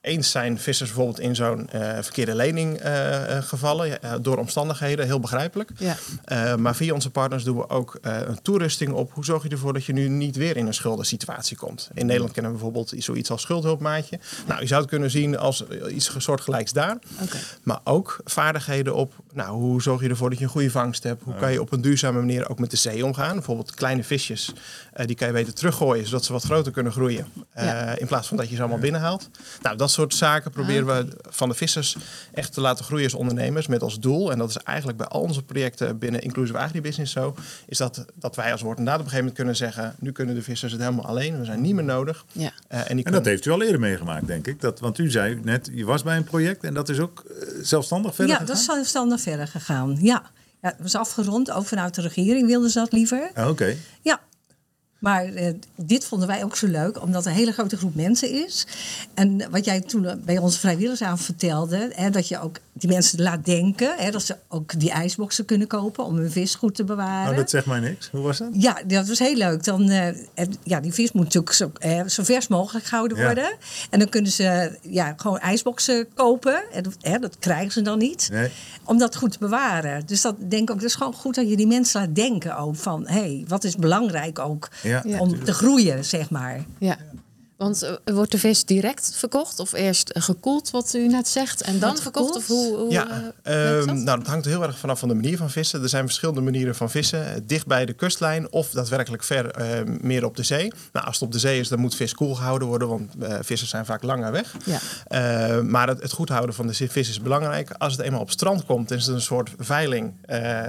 eens 0.00 0.30
zijn 0.30 0.58
vissers 0.58 0.88
bijvoorbeeld 0.88 1.20
in 1.20 1.36
zo'n 1.36 1.68
uh, 1.74 1.96
verkeerde 2.00 2.34
lening 2.34 2.84
uh, 2.84 3.38
gevallen 3.40 3.98
uh, 4.04 4.12
door 4.20 4.36
omstandigheden, 4.36 5.06
heel 5.06 5.20
begrijpelijk. 5.20 5.70
Ja. 5.76 6.56
maar 6.56 6.76
via 6.76 6.94
onze 6.94 7.10
partners 7.10 7.44
doen 7.44 7.56
we 7.56 7.68
ook 7.68 7.98
een 8.00 8.42
toerusting 8.42 8.92
op. 8.92 9.12
Hoe 9.12 9.24
zorg 9.24 9.42
je 9.42 9.48
ervoor 9.48 9.72
dat 9.72 9.84
je 9.84 9.92
nu 9.92 10.08
niet 10.08 10.36
weer 10.36 10.56
in 10.56 10.66
een 10.66 10.74
schuldensituatie 10.74 11.56
komt? 11.56 11.90
In 11.94 12.06
Nederland 12.06 12.32
kennen 12.32 12.52
we 12.52 12.58
bijvoorbeeld 12.58 12.92
zoiets 12.96 13.30
als 13.30 13.42
schuldhulpmaatje. 13.42 14.18
Nou, 14.46 14.60
je 14.60 14.66
zou 14.66 14.80
het 14.80 14.90
kunnen 14.90 15.10
zien 15.10 15.38
als 15.38 15.64
iets 15.90 16.10
soortgelijks 16.18 16.72
daar. 16.72 16.98
Okay. 17.22 17.40
Maar 17.62 17.80
ook 17.84 18.20
vaardigheden 18.24 18.94
op, 18.94 19.14
nou, 19.32 19.50
hoe 19.50 19.82
zorg 19.82 20.02
je 20.02 20.08
ervoor 20.08 20.30
dat 20.30 20.38
je 20.38 20.44
een 20.44 20.50
goede 20.50 20.70
vangst 20.70 21.02
hebt? 21.02 21.22
Hoe 21.22 21.34
kan 21.34 21.52
je 21.52 21.60
op 21.60 21.72
een 21.72 21.80
duurzame 21.80 22.18
manier 22.18 22.48
ook 22.48 22.58
met 22.58 22.70
de 22.70 22.76
zee 22.76 23.04
omgaan? 23.04 23.34
Bijvoorbeeld 23.34 23.74
kleine 23.74 24.04
visjes, 24.04 24.52
die 25.04 25.16
kan 25.16 25.26
je 25.26 25.32
beter 25.32 25.54
teruggooien, 25.54 26.06
zodat 26.06 26.24
ze 26.24 26.32
wat 26.32 26.42
groter 26.42 26.72
kunnen 26.72 26.92
groeien. 26.92 27.26
Ja. 27.54 27.98
In 27.98 28.06
plaats 28.06 28.28
van 28.28 28.36
dat 28.36 28.48
je 28.48 28.54
ze 28.54 28.60
allemaal 28.60 28.80
binnenhaalt. 28.80 29.30
Nou, 29.62 29.76
dat 29.76 29.87
soort 29.88 30.14
zaken 30.14 30.50
proberen 30.50 30.86
we 30.86 31.06
van 31.28 31.48
de 31.48 31.54
vissers 31.54 31.96
echt 32.32 32.52
te 32.52 32.60
laten 32.60 32.84
groeien 32.84 33.04
als 33.04 33.14
ondernemers 33.14 33.66
met 33.66 33.82
als 33.82 34.00
doel. 34.00 34.32
En 34.32 34.38
dat 34.38 34.48
is 34.48 34.56
eigenlijk 34.56 34.98
bij 34.98 35.06
al 35.06 35.20
onze 35.20 35.42
projecten 35.42 35.98
binnen 35.98 36.20
Inclusive 36.20 36.58
Agribusiness 36.58 37.12
zo. 37.12 37.34
Is 37.66 37.78
dat, 37.78 38.04
dat 38.14 38.36
wij 38.36 38.52
als 38.52 38.60
woord 38.60 38.78
en 38.78 38.84
daad 38.84 38.98
op 38.98 39.04
een 39.04 39.10
gegeven 39.10 39.34
moment 39.34 39.36
kunnen 39.36 39.56
zeggen. 39.56 39.96
Nu 39.98 40.12
kunnen 40.12 40.34
de 40.34 40.42
vissers 40.42 40.72
het 40.72 40.80
helemaal 40.80 41.06
alleen. 41.06 41.38
We 41.38 41.44
zijn 41.44 41.60
niet 41.60 41.74
meer 41.74 41.84
nodig. 41.84 42.24
Ja. 42.32 42.52
Uh, 42.72 42.90
en, 42.90 43.02
en, 43.02 43.12
dat 43.12 43.24
heeft 43.24 43.44
u 43.44 43.50
al 43.50 43.62
eerder 43.62 43.80
meegemaakt, 43.80 44.26
denk 44.26 44.46
ik. 44.46 44.60
Dat, 44.60 44.80
want 44.80 44.98
u 44.98 45.10
zei 45.10 45.40
net, 45.42 45.70
je 45.74 45.84
was 45.84 46.02
bij 46.02 46.16
een 46.16 46.24
project 46.24 46.64
en 46.64 46.74
dat 46.74 46.88
is 46.88 47.00
ook 47.00 47.24
uh, 47.30 47.48
zelfstandig 47.62 48.14
verder 48.14 48.34
ja, 48.34 48.40
gegaan? 48.40 48.54
dat 48.54 48.56
is 48.56 48.64
zelfstandig 48.64 49.20
verder 49.20 49.48
gegaan. 49.48 49.96
Ja. 50.00 50.22
Ja, 50.62 50.68
het 50.68 50.82
was 50.82 50.94
afgerond, 50.94 51.50
ook 51.50 51.66
vanuit 51.66 51.94
de 51.94 52.00
regering 52.00 52.46
wilden 52.46 52.70
ze 52.70 52.78
dat 52.78 52.92
liever. 52.92 53.30
Ah, 53.34 53.42
Oké. 53.42 53.50
Okay. 53.50 53.78
Ja, 54.02 54.20
maar 54.98 55.24
eh, 55.24 55.54
dit 55.76 56.04
vonden 56.04 56.28
wij 56.28 56.44
ook 56.44 56.56
zo 56.56 56.66
leuk, 56.66 57.02
omdat 57.02 57.24
er 57.24 57.30
een 57.30 57.36
hele 57.36 57.52
grote 57.52 57.76
groep 57.76 57.94
mensen 57.94 58.46
is. 58.46 58.66
En 59.14 59.50
wat 59.50 59.64
jij 59.64 59.80
toen 59.80 60.22
bij 60.24 60.38
onze 60.38 60.58
vrijwilligersavond 60.58 61.20
vertelde, 61.20 61.90
hè, 61.94 62.10
dat 62.10 62.28
je 62.28 62.40
ook 62.40 62.58
die 62.72 62.88
mensen 62.88 63.22
laat 63.22 63.44
denken, 63.44 63.94
hè, 63.96 64.10
dat 64.10 64.22
ze 64.22 64.36
ook 64.48 64.80
die 64.80 64.90
ijsboxen 64.90 65.44
kunnen 65.44 65.66
kopen 65.66 66.04
om 66.04 66.16
hun 66.16 66.30
vis 66.30 66.54
goed 66.54 66.74
te 66.74 66.84
bewaren. 66.84 67.30
Oh, 67.30 67.36
dat 67.36 67.50
zegt 67.50 67.66
mij 67.66 67.80
niks. 67.80 68.08
Hoe 68.12 68.20
was 68.20 68.38
dat? 68.38 68.48
Ja, 68.52 68.82
dat 68.86 69.08
was 69.08 69.18
heel 69.18 69.36
leuk. 69.36 69.64
Dan, 69.64 69.90
uh, 69.90 70.06
ja, 70.62 70.80
die 70.80 70.92
vis 70.92 71.12
moet 71.12 71.24
natuurlijk 71.24 71.54
zo, 71.54 71.72
uh, 71.80 72.06
zo 72.06 72.22
vers 72.22 72.48
mogelijk 72.48 72.84
gehouden 72.84 73.16
worden. 73.16 73.56
En 73.90 73.98
dan 73.98 74.08
kunnen 74.08 74.30
ze 74.30 74.78
ja, 74.82 75.14
gewoon 75.16 75.38
ijsboxen 75.38 76.06
kopen. 76.14 76.62
En, 76.72 76.84
hè, 77.00 77.18
dat 77.18 77.38
krijgen 77.38 77.72
ze 77.72 77.82
dan 77.82 77.98
niet. 77.98 78.28
Nee. 78.32 78.50
Om 78.84 78.98
dat 78.98 79.16
goed 79.16 79.32
te 79.32 79.38
bewaren. 79.38 80.06
Dus 80.06 80.20
dat 80.20 80.34
denk 80.38 80.62
ik 80.62 80.70
ook, 80.70 80.80
dat 80.80 80.88
is 80.88 80.94
gewoon 80.94 81.14
goed 81.14 81.34
dat 81.34 81.48
je 81.48 81.56
die 81.56 81.66
mensen 81.66 82.00
laat 82.00 82.14
denken 82.14 82.56
ook 82.56 82.76
van, 82.76 83.06
hé, 83.06 83.20
hey, 83.20 83.44
wat 83.48 83.64
is 83.64 83.76
belangrijk 83.76 84.38
ook 84.38 84.68
ja. 84.82 84.87
Om 85.18 85.44
te 85.44 85.52
groeien, 85.52 86.04
zeg 86.04 86.30
maar. 86.30 86.64
Ja. 86.78 86.96
Want 87.58 87.84
uh, 87.84 88.14
wordt 88.14 88.30
de 88.30 88.38
vis 88.38 88.64
direct 88.64 89.12
verkocht 89.14 89.58
of 89.58 89.72
eerst 89.72 90.10
gekoeld, 90.14 90.70
wat 90.70 90.94
u 90.94 91.08
net 91.08 91.28
zegt, 91.28 91.60
en 91.60 91.78
dan 91.78 91.96
verkocht? 91.96 92.36
Of 92.36 92.46
hoe, 92.46 92.76
hoe 92.76 92.90
ja, 92.90 93.06
uh, 93.06 93.22
dat? 93.44 93.88
Um, 93.88 94.02
nou, 94.02 94.18
dat 94.18 94.26
hangt 94.26 94.44
heel 94.44 94.62
erg 94.62 94.78
vanaf 94.78 94.98
van 94.98 95.08
de 95.08 95.14
manier 95.14 95.36
van 95.36 95.50
vissen. 95.50 95.82
Er 95.82 95.88
zijn 95.88 96.04
verschillende 96.04 96.40
manieren 96.40 96.74
van 96.74 96.90
vissen. 96.90 97.46
Dicht 97.46 97.66
bij 97.66 97.86
de 97.86 97.92
kustlijn 97.92 98.52
of 98.52 98.70
daadwerkelijk 98.70 99.24
ver 99.24 99.54
meer 100.00 100.24
op 100.24 100.36
de 100.36 100.42
zee. 100.42 100.72
Nou, 100.92 101.06
als 101.06 101.14
het 101.14 101.24
op 101.24 101.32
de 101.32 101.38
zee 101.38 101.60
is, 101.60 101.68
dan 101.68 101.78
moet 101.78 101.94
vis 101.94 102.14
koel 102.14 102.34
gehouden 102.34 102.68
worden, 102.68 102.88
want 102.88 103.12
vissen 103.40 103.68
zijn 103.68 103.84
vaak 103.84 104.02
langer 104.02 104.32
weg. 104.32 104.54
Ja. 104.64 105.62
maar 105.62 105.88
het, 105.88 106.02
het, 106.02 106.12
goed 106.12 106.28
houden 106.28 106.54
van 106.54 106.66
de 106.66 106.74
vis 106.74 107.08
is 107.08 107.20
belangrijk. 107.20 107.70
Als 107.78 107.92
het 107.92 108.02
eenmaal 108.02 108.20
op 108.20 108.30
strand 108.30 108.64
komt, 108.64 108.90
is 108.90 109.06
het 109.06 109.14
een 109.14 109.20
soort 109.20 109.50
veiling, 109.58 110.12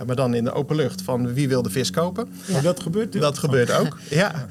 maar 0.06 0.16
dan 0.16 0.34
in 0.34 0.44
de 0.44 0.52
open 0.52 0.76
lucht, 0.76 1.02
van 1.02 1.34
wie 1.34 1.48
wil 1.48 1.62
de 1.62 1.70
vis 1.70 1.92
kopen. 1.92 2.34
Ja. 2.46 2.62
Dat 2.62 2.80
gebeurt 2.80 3.14
Dat 3.14 3.38
gebeurt 3.38 3.72
ook, 3.72 3.98
ja. 4.10 4.48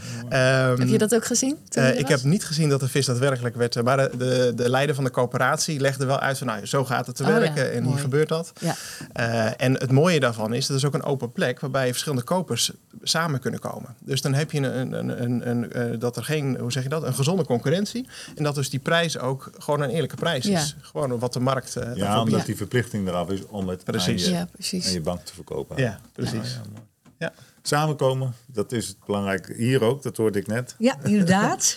Um, 0.70 0.78
heb 0.78 0.88
je 0.88 0.98
dat 0.98 1.14
ook 1.14 1.24
gezien? 1.24 1.56
ik 1.96 2.08
heb 2.08 2.22
niet 2.28 2.44
gezien 2.44 2.68
dat 2.68 2.80
de 2.80 2.88
vis 2.88 3.06
daadwerkelijk 3.06 3.56
werd. 3.56 3.82
Maar 3.82 4.18
de, 4.18 4.52
de 4.54 4.70
leider 4.70 4.94
van 4.94 5.04
de 5.04 5.10
coöperatie 5.10 5.80
legde 5.80 6.06
wel 6.06 6.18
uit 6.20 6.38
van 6.38 6.46
nou, 6.46 6.66
zo 6.66 6.84
gaat 6.84 7.06
het 7.06 7.16
te 7.16 7.22
oh, 7.22 7.28
werken 7.28 7.64
ja. 7.64 7.70
en 7.70 7.82
Mooi. 7.82 7.94
hier 7.94 8.02
gebeurt 8.02 8.28
dat. 8.28 8.52
Ja. 8.60 8.76
Uh, 9.16 9.50
en 9.56 9.72
het 9.72 9.90
mooie 9.90 10.20
daarvan 10.20 10.54
is, 10.54 10.66
dat 10.66 10.76
is 10.76 10.84
ook 10.84 10.94
een 10.94 11.02
open 11.02 11.32
plek 11.32 11.60
waarbij 11.60 11.88
verschillende 11.88 12.24
kopers 12.24 12.70
samen 13.02 13.40
kunnen 13.40 13.60
komen. 13.60 13.96
Dus 13.98 14.20
dan 14.20 14.34
heb 14.34 14.52
je 14.52 14.58
een, 14.58 14.92
een, 14.92 15.22
een, 15.22 15.48
een 15.48 15.92
uh, 15.92 16.00
dat 16.00 16.16
er 16.16 16.24
geen, 16.24 16.58
hoe 16.58 16.72
zeg 16.72 16.82
je 16.82 16.88
dat, 16.88 17.02
een 17.02 17.14
gezonde 17.14 17.44
concurrentie. 17.44 18.08
En 18.36 18.44
dat 18.44 18.54
dus 18.54 18.70
die 18.70 18.80
prijs 18.80 19.18
ook 19.18 19.50
gewoon 19.58 19.80
een 19.80 19.90
eerlijke 19.90 20.16
prijs 20.16 20.46
is. 20.46 20.76
Gewoon 20.80 21.18
wat 21.18 21.32
de 21.32 21.40
markt 21.40 21.76
uh, 21.76 21.94
Ja, 21.94 22.20
omdat 22.20 22.46
die 22.46 22.56
verplichting 22.56 23.08
eraf 23.08 23.30
is 23.30 23.46
om 23.46 23.68
het 23.68 23.84
precies. 23.84 24.24
Aan, 24.26 24.32
je, 24.32 24.36
Ja, 24.36 24.48
precies. 24.52 24.86
aan 24.86 24.92
je 24.92 25.00
bank 25.00 25.20
te 25.20 25.34
verkopen. 25.34 25.76
Ja, 25.76 26.00
precies. 26.12 26.32
Ja, 26.32 26.62
mooi. 26.72 26.86
Ja. 27.18 27.32
Samenkomen, 27.68 28.34
dat 28.46 28.72
is 28.72 28.88
het 28.88 28.96
belangrijk. 29.06 29.52
Hier 29.56 29.82
ook, 29.82 30.02
dat 30.02 30.16
hoorde 30.16 30.38
ik 30.38 30.46
net. 30.46 30.74
Ja, 30.78 30.96
inderdaad. 31.02 31.76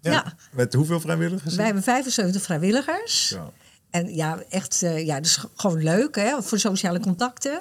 Ja. 0.00 0.12
Ja. 0.12 0.34
Met 0.52 0.74
hoeveel 0.74 1.00
vrijwilligers? 1.00 1.54
Wij 1.54 1.64
hebben 1.64 1.82
75 1.82 2.42
vrijwilligers. 2.42 3.28
Ja. 3.28 3.50
En 3.90 4.14
ja, 4.14 4.42
echt, 4.50 4.80
uh, 4.82 5.06
ja, 5.06 5.20
dus 5.20 5.44
gewoon 5.56 5.82
leuk 5.82 6.14
hè, 6.16 6.42
voor 6.42 6.58
sociale 6.58 7.00
contacten. 7.00 7.60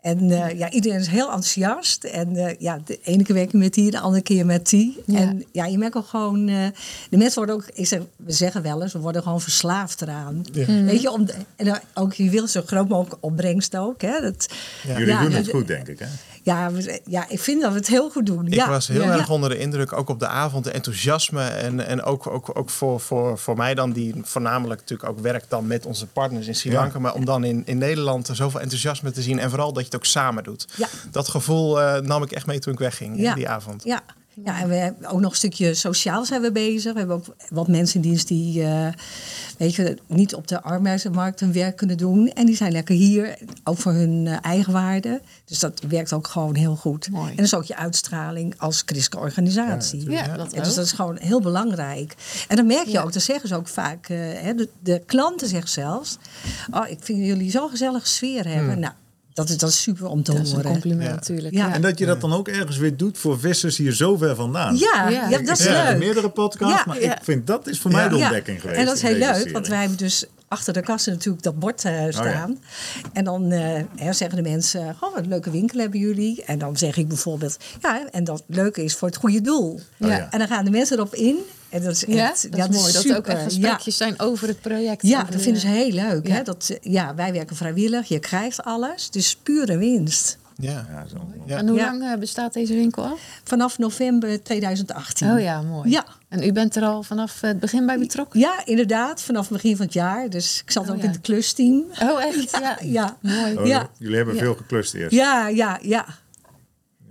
En 0.00 0.30
uh, 0.30 0.58
ja, 0.58 0.70
iedereen 0.70 0.98
is 0.98 1.06
heel 1.06 1.24
enthousiast. 1.26 2.04
En 2.04 2.34
uh, 2.36 2.50
ja, 2.58 2.78
de 2.84 2.98
ene 3.02 3.22
keer 3.22 3.34
werken 3.34 3.58
met 3.58 3.74
die, 3.74 3.90
de 3.90 4.00
andere 4.00 4.22
keer 4.22 4.46
met 4.46 4.68
die. 4.68 5.02
Ja. 5.06 5.18
En 5.18 5.44
ja, 5.52 5.66
je 5.66 5.78
merkt 5.78 5.96
ook 5.96 6.06
gewoon... 6.06 6.48
Uh, 6.48 6.66
de 7.10 7.16
mensen 7.16 7.36
worden 7.36 7.54
ook... 7.54 7.64
Ik 7.74 7.86
zeg, 7.86 8.00
we 8.16 8.32
zeggen 8.32 8.62
wel 8.62 8.82
eens, 8.82 8.92
we 8.92 8.98
worden 8.98 9.22
gewoon 9.22 9.40
verslaafd 9.40 10.02
eraan. 10.02 10.44
Ja. 10.52 10.62
Mhm. 10.72 10.84
Weet 10.84 11.00
je, 11.02 11.10
om, 11.10 11.24
de- 11.24 11.34
en 11.56 11.80
ook, 11.94 12.12
je 12.12 12.30
wil 12.30 12.46
zo 12.48 12.62
groot 12.66 12.88
mogelijk 12.88 13.16
opbrengst 13.24 13.76
ook. 13.76 14.00
Hè? 14.02 14.20
Dat, 14.20 14.48
Ja. 14.86 14.92
Jullie 14.98 15.06
Ja, 15.14 15.22
doen 15.22 15.32
het 15.32 15.48
goed, 15.50 15.66
denk 15.66 15.88
ik. 15.88 15.98
Hè? 15.98 16.06
Ja, 16.42 16.70
we- 16.72 17.00
ja, 17.04 17.28
ik 17.28 17.40
vind 17.40 17.62
dat 17.62 17.72
we 17.72 17.78
het 17.78 17.86
heel 17.86 18.10
goed 18.10 18.26
doen. 18.26 18.46
Ik 18.46 18.54
ja. 18.54 18.68
was 18.68 18.88
heel 18.88 19.02
ja. 19.02 19.16
erg 19.16 19.30
onder 19.30 19.48
de 19.50 19.58
indruk, 19.58 19.92
ook 19.92 20.08
op 20.08 20.18
de 20.18 20.26
avond, 20.26 20.64
de 20.64 20.70
enthousiasme. 20.70 21.42
En, 21.42 21.86
en 21.86 22.02
ook, 22.02 22.26
ook, 22.26 22.58
ook 22.58 22.70
voor, 22.70 23.00
voor, 23.00 23.38
voor 23.38 23.56
mij 23.56 23.74
dan, 23.74 23.92
die 23.92 24.14
voornamelijk 24.22 24.80
natuurlijk 24.80 25.08
ook 25.10 25.18
werkt 25.20 25.50
dan 25.50 25.66
met 25.66 25.86
onze 25.86 26.06
partners 26.06 26.46
in 26.46 26.54
Sri 26.54 26.70
Ja. 26.70 26.80
Lanka. 26.80 26.98
Maar 26.98 27.14
om 27.14 27.24
dan 27.24 27.44
in, 27.44 27.62
in 27.66 27.78
Nederland 27.78 28.28
zoveel 28.32 28.60
enthousiasme 28.60 29.10
te 29.10 29.22
zien. 29.22 29.38
En 29.38 29.50
vooral 29.50 29.72
dat 29.72 29.78
je 29.78 29.84
het 29.84 29.96
ook 29.96 30.04
samen 30.04 30.44
doet. 30.44 30.66
Ja. 30.76 30.88
Dat 31.10 31.28
gevoel 31.28 31.80
eh, 31.80 32.00
nam 32.00 32.22
ik 32.22 32.32
echt 32.32 32.46
mee 32.46 32.58
toen 32.58 32.72
ik 32.72 32.78
wegging 32.78 33.18
Ja. 33.20 33.28
eh, 33.30 33.34
die 33.34 33.48
avond. 33.48 33.84
Ja. 33.84 34.00
Ja, 34.44 34.60
en 34.60 34.68
we 34.68 34.74
hebben 34.74 35.08
ook 35.08 35.20
nog 35.20 35.30
een 35.30 35.36
stukje 35.36 35.74
sociaal 35.74 36.24
zijn 36.24 36.40
we 36.40 36.52
bezig. 36.52 36.92
We 36.92 36.98
hebben 36.98 37.16
ook 37.16 37.34
wat 37.48 37.68
mensen 37.68 38.02
in 38.02 38.08
dienst 38.08 38.28
die 38.28 38.62
eh, 38.64 38.86
weet 39.58 39.74
je, 39.74 39.96
niet 40.06 40.34
op 40.34 40.48
de 40.48 40.62
arbeidsmarkt 40.62 41.40
hun 41.40 41.52
werk 41.52 41.76
kunnen 41.76 41.96
doen. 41.96 42.28
En 42.28 42.46
die 42.46 42.56
zijn 42.56 42.72
lekker 42.72 42.94
hier, 42.94 43.38
ook 43.64 43.78
voor 43.78 43.92
hun 43.92 44.26
eh, 44.26 44.36
eigen 44.42 44.72
waarde. 44.72 45.20
Dus 45.44 45.58
dat 45.58 45.80
werkt 45.88 46.12
ook 46.12 46.26
gewoon 46.26 46.54
heel 46.54 46.76
goed. 46.76 47.10
Mooi. 47.10 47.30
En 47.30 47.36
dat 47.36 47.44
is 47.44 47.54
ook 47.54 47.64
je 47.64 47.76
uitstraling 47.76 48.54
als 48.58 48.82
christelijke 48.86 49.26
organisatie. 49.26 50.10
Ja, 50.10 50.36
dat 50.36 50.52
En 50.52 50.62
dus 50.62 50.74
dat 50.74 50.84
is 50.84 50.92
gewoon 50.92 51.16
heel 51.16 51.40
belangrijk. 51.40 52.14
En 52.48 52.56
dan 52.56 52.66
merk 52.66 52.84
je 52.86 52.90
Ja. 52.92 53.02
ook, 53.02 53.12
dat 53.12 53.22
zeggen 53.22 53.48
ze 53.48 53.54
ook 53.54 53.68
vaak, 53.68 54.08
eh, 54.08 54.16
de, 54.56 54.68
de 54.82 55.02
klanten 55.06 55.48
zeggen 55.48 55.70
zelfs... 55.70 56.18
oh, 56.70 56.88
ik 56.88 56.98
vind 57.00 57.18
jullie 57.26 57.50
zo'n 57.50 57.70
gezellige 57.70 58.06
sfeer 58.08 58.48
hebben. 58.48 58.78
Nou, 58.78 58.92
dat 59.40 59.48
is, 59.48 59.56
dat 59.56 59.70
is 59.70 59.82
super 59.82 60.06
om 60.06 60.22
te 60.22 60.32
Dat 60.32 60.40
is 60.42 60.48
een 60.50 60.54
horen. 60.56 60.70
compliment 60.70 61.08
Ja. 61.08 61.14
natuurlijk. 61.14 61.54
Ja. 61.54 61.66
Ja. 61.68 61.74
En 61.74 61.82
dat 61.82 61.98
je 61.98 62.06
dat 62.06 62.20
dan 62.20 62.32
ook 62.32 62.48
ergens 62.48 62.76
weer 62.76 62.96
doet 62.96 63.18
voor 63.18 63.40
vissers 63.40 63.76
hier 63.76 63.92
zo 63.92 64.16
ver 64.16 64.34
vandaan. 64.34 64.76
Ja, 64.76 65.08
Ja. 65.08 65.28
ja, 65.28 65.38
Ik 65.38 65.46
dat 65.46 65.58
is 65.58 65.66
leuk. 65.68 65.98
meerdere 65.98 66.30
podcasts, 66.30 66.76
Ja. 66.78 66.84
maar 66.86 67.00
Ja. 67.02 67.16
ik 67.16 67.24
vind 67.24 67.46
dat 67.46 67.66
is 67.68 67.80
voor 67.80 67.90
mij 67.90 68.08
de 68.08 68.16
Ja, 68.16 68.22
ontdekking 68.24 68.60
geweest. 68.60 68.78
En 68.78 68.86
dat 68.86 68.94
is 68.96 69.02
heel 69.02 69.14
leuk, 69.16 69.34
serie. 69.34 69.52
want 69.52 69.66
wij 69.68 69.78
hebben 69.80 69.98
dus 69.98 70.24
achter 70.48 70.72
de 70.72 70.80
kassen 70.80 71.12
natuurlijk 71.12 71.42
dat 71.42 71.58
bord 71.58 71.84
Oh 71.84 71.90
eh, 72.04 72.12
staan. 72.12 72.58
En 73.12 73.24
dan 73.24 73.52
eh, 73.52 73.82
hè, 73.96 74.12
zeggen 74.12 74.42
de 74.42 74.48
mensen, 74.50 74.80
oh, 75.00 75.00
wat 75.00 75.16
een 75.16 75.28
leuke 75.28 75.50
winkel 75.50 75.80
hebben 75.80 76.00
jullie. 76.00 76.44
En 76.44 76.58
dan 76.58 76.76
zeg 76.76 76.96
ik 76.96 77.08
bijvoorbeeld, 77.08 77.56
ja, 77.80 78.08
en 78.10 78.24
dat 78.24 78.42
leuke 78.46 78.84
is 78.84 78.94
voor 78.94 79.08
het 79.08 79.16
goede 79.16 79.40
doel. 79.40 79.80
Oh 80.00 80.08
ja. 80.08 80.28
En 80.30 80.38
dan 80.38 80.48
gaan 80.48 80.64
de 80.64 80.70
mensen 80.70 80.96
erop 80.96 81.14
in. 81.14 81.36
En 81.70 81.82
dat 81.82 81.92
is 81.92 82.04
echt, 82.04 82.16
Ja, 82.16 82.26
dat 82.28 82.58
is 82.68 82.74
ja, 82.76 82.80
mooi. 82.80 82.92
Dat 82.92 83.04
er 83.04 83.16
ook 83.16 83.26
echt 83.26 83.42
gesprekjes 83.42 83.96
zijn 83.96 84.20
over 84.20 84.48
het 84.48 84.60
project. 84.60 85.02
Ja, 85.06 85.22
dat 85.22 85.32
de- 85.32 85.38
vinden 85.38 85.60
ze 85.60 85.66
heel 85.68 85.90
leuk. 85.90 86.26
Ja. 86.26 86.34
Hè? 86.34 86.42
Dat, 86.42 86.70
eh, 86.70 86.92
ja, 86.92 87.14
wij 87.14 87.32
werken 87.32 87.56
vrijwillig, 87.56 88.08
je 88.08 88.18
krijgt 88.18 88.64
alles. 88.64 89.04
Het 89.04 89.16
is 89.16 89.36
pure 89.42 89.76
winst. 89.78 90.38
Ja. 90.56 90.86
Ja, 90.90 91.06
zo. 91.10 91.16
Ja. 91.46 91.56
En 91.56 91.68
hoe 91.68 91.78
Ja. 91.78 91.84
lang 91.84 92.02
eh, 92.02 92.18
bestaat 92.18 92.52
deze 92.52 92.74
winkel 92.74 93.04
al? 93.04 93.18
Vanaf 93.44 93.78
november 93.78 94.42
2018. 94.42 95.30
Oh 95.32 95.40
ja, 95.40 95.62
mooi. 95.62 95.90
Ja. 95.90 96.04
En 96.28 96.42
u 96.42 96.52
bent 96.52 96.76
er 96.76 96.82
al 96.82 97.02
vanaf 97.02 97.40
het 97.40 97.60
begin 97.60 97.86
bij 97.86 97.98
betrokken? 97.98 98.40
Ja, 98.40 98.62
inderdaad, 98.64 99.22
vanaf 99.22 99.42
het 99.48 99.52
begin 99.52 99.76
van 99.76 99.84
het 99.84 99.94
jaar. 99.94 100.30
Dus 100.30 100.60
ik 100.64 100.70
zat 100.70 100.82
Oh, 100.84 100.90
ook 100.90 100.96
ja. 100.96 101.02
in 101.02 101.08
het 101.10 101.20
klusteam. 101.20 101.84
Oh 102.02 102.22
echt? 102.24 102.58
Ja. 102.60 102.78
Ja, 102.82 103.16
Mooi. 103.20 103.58
Oh, 103.58 103.66
Ja. 103.66 103.88
Jullie 103.98 104.16
hebben 104.16 104.34
Ja. 104.34 104.40
veel 104.40 104.54
geklust 104.54 104.94
eerst. 104.94 105.14
Ja, 105.14 105.48
ja, 105.48 105.78
ja. 105.82 106.06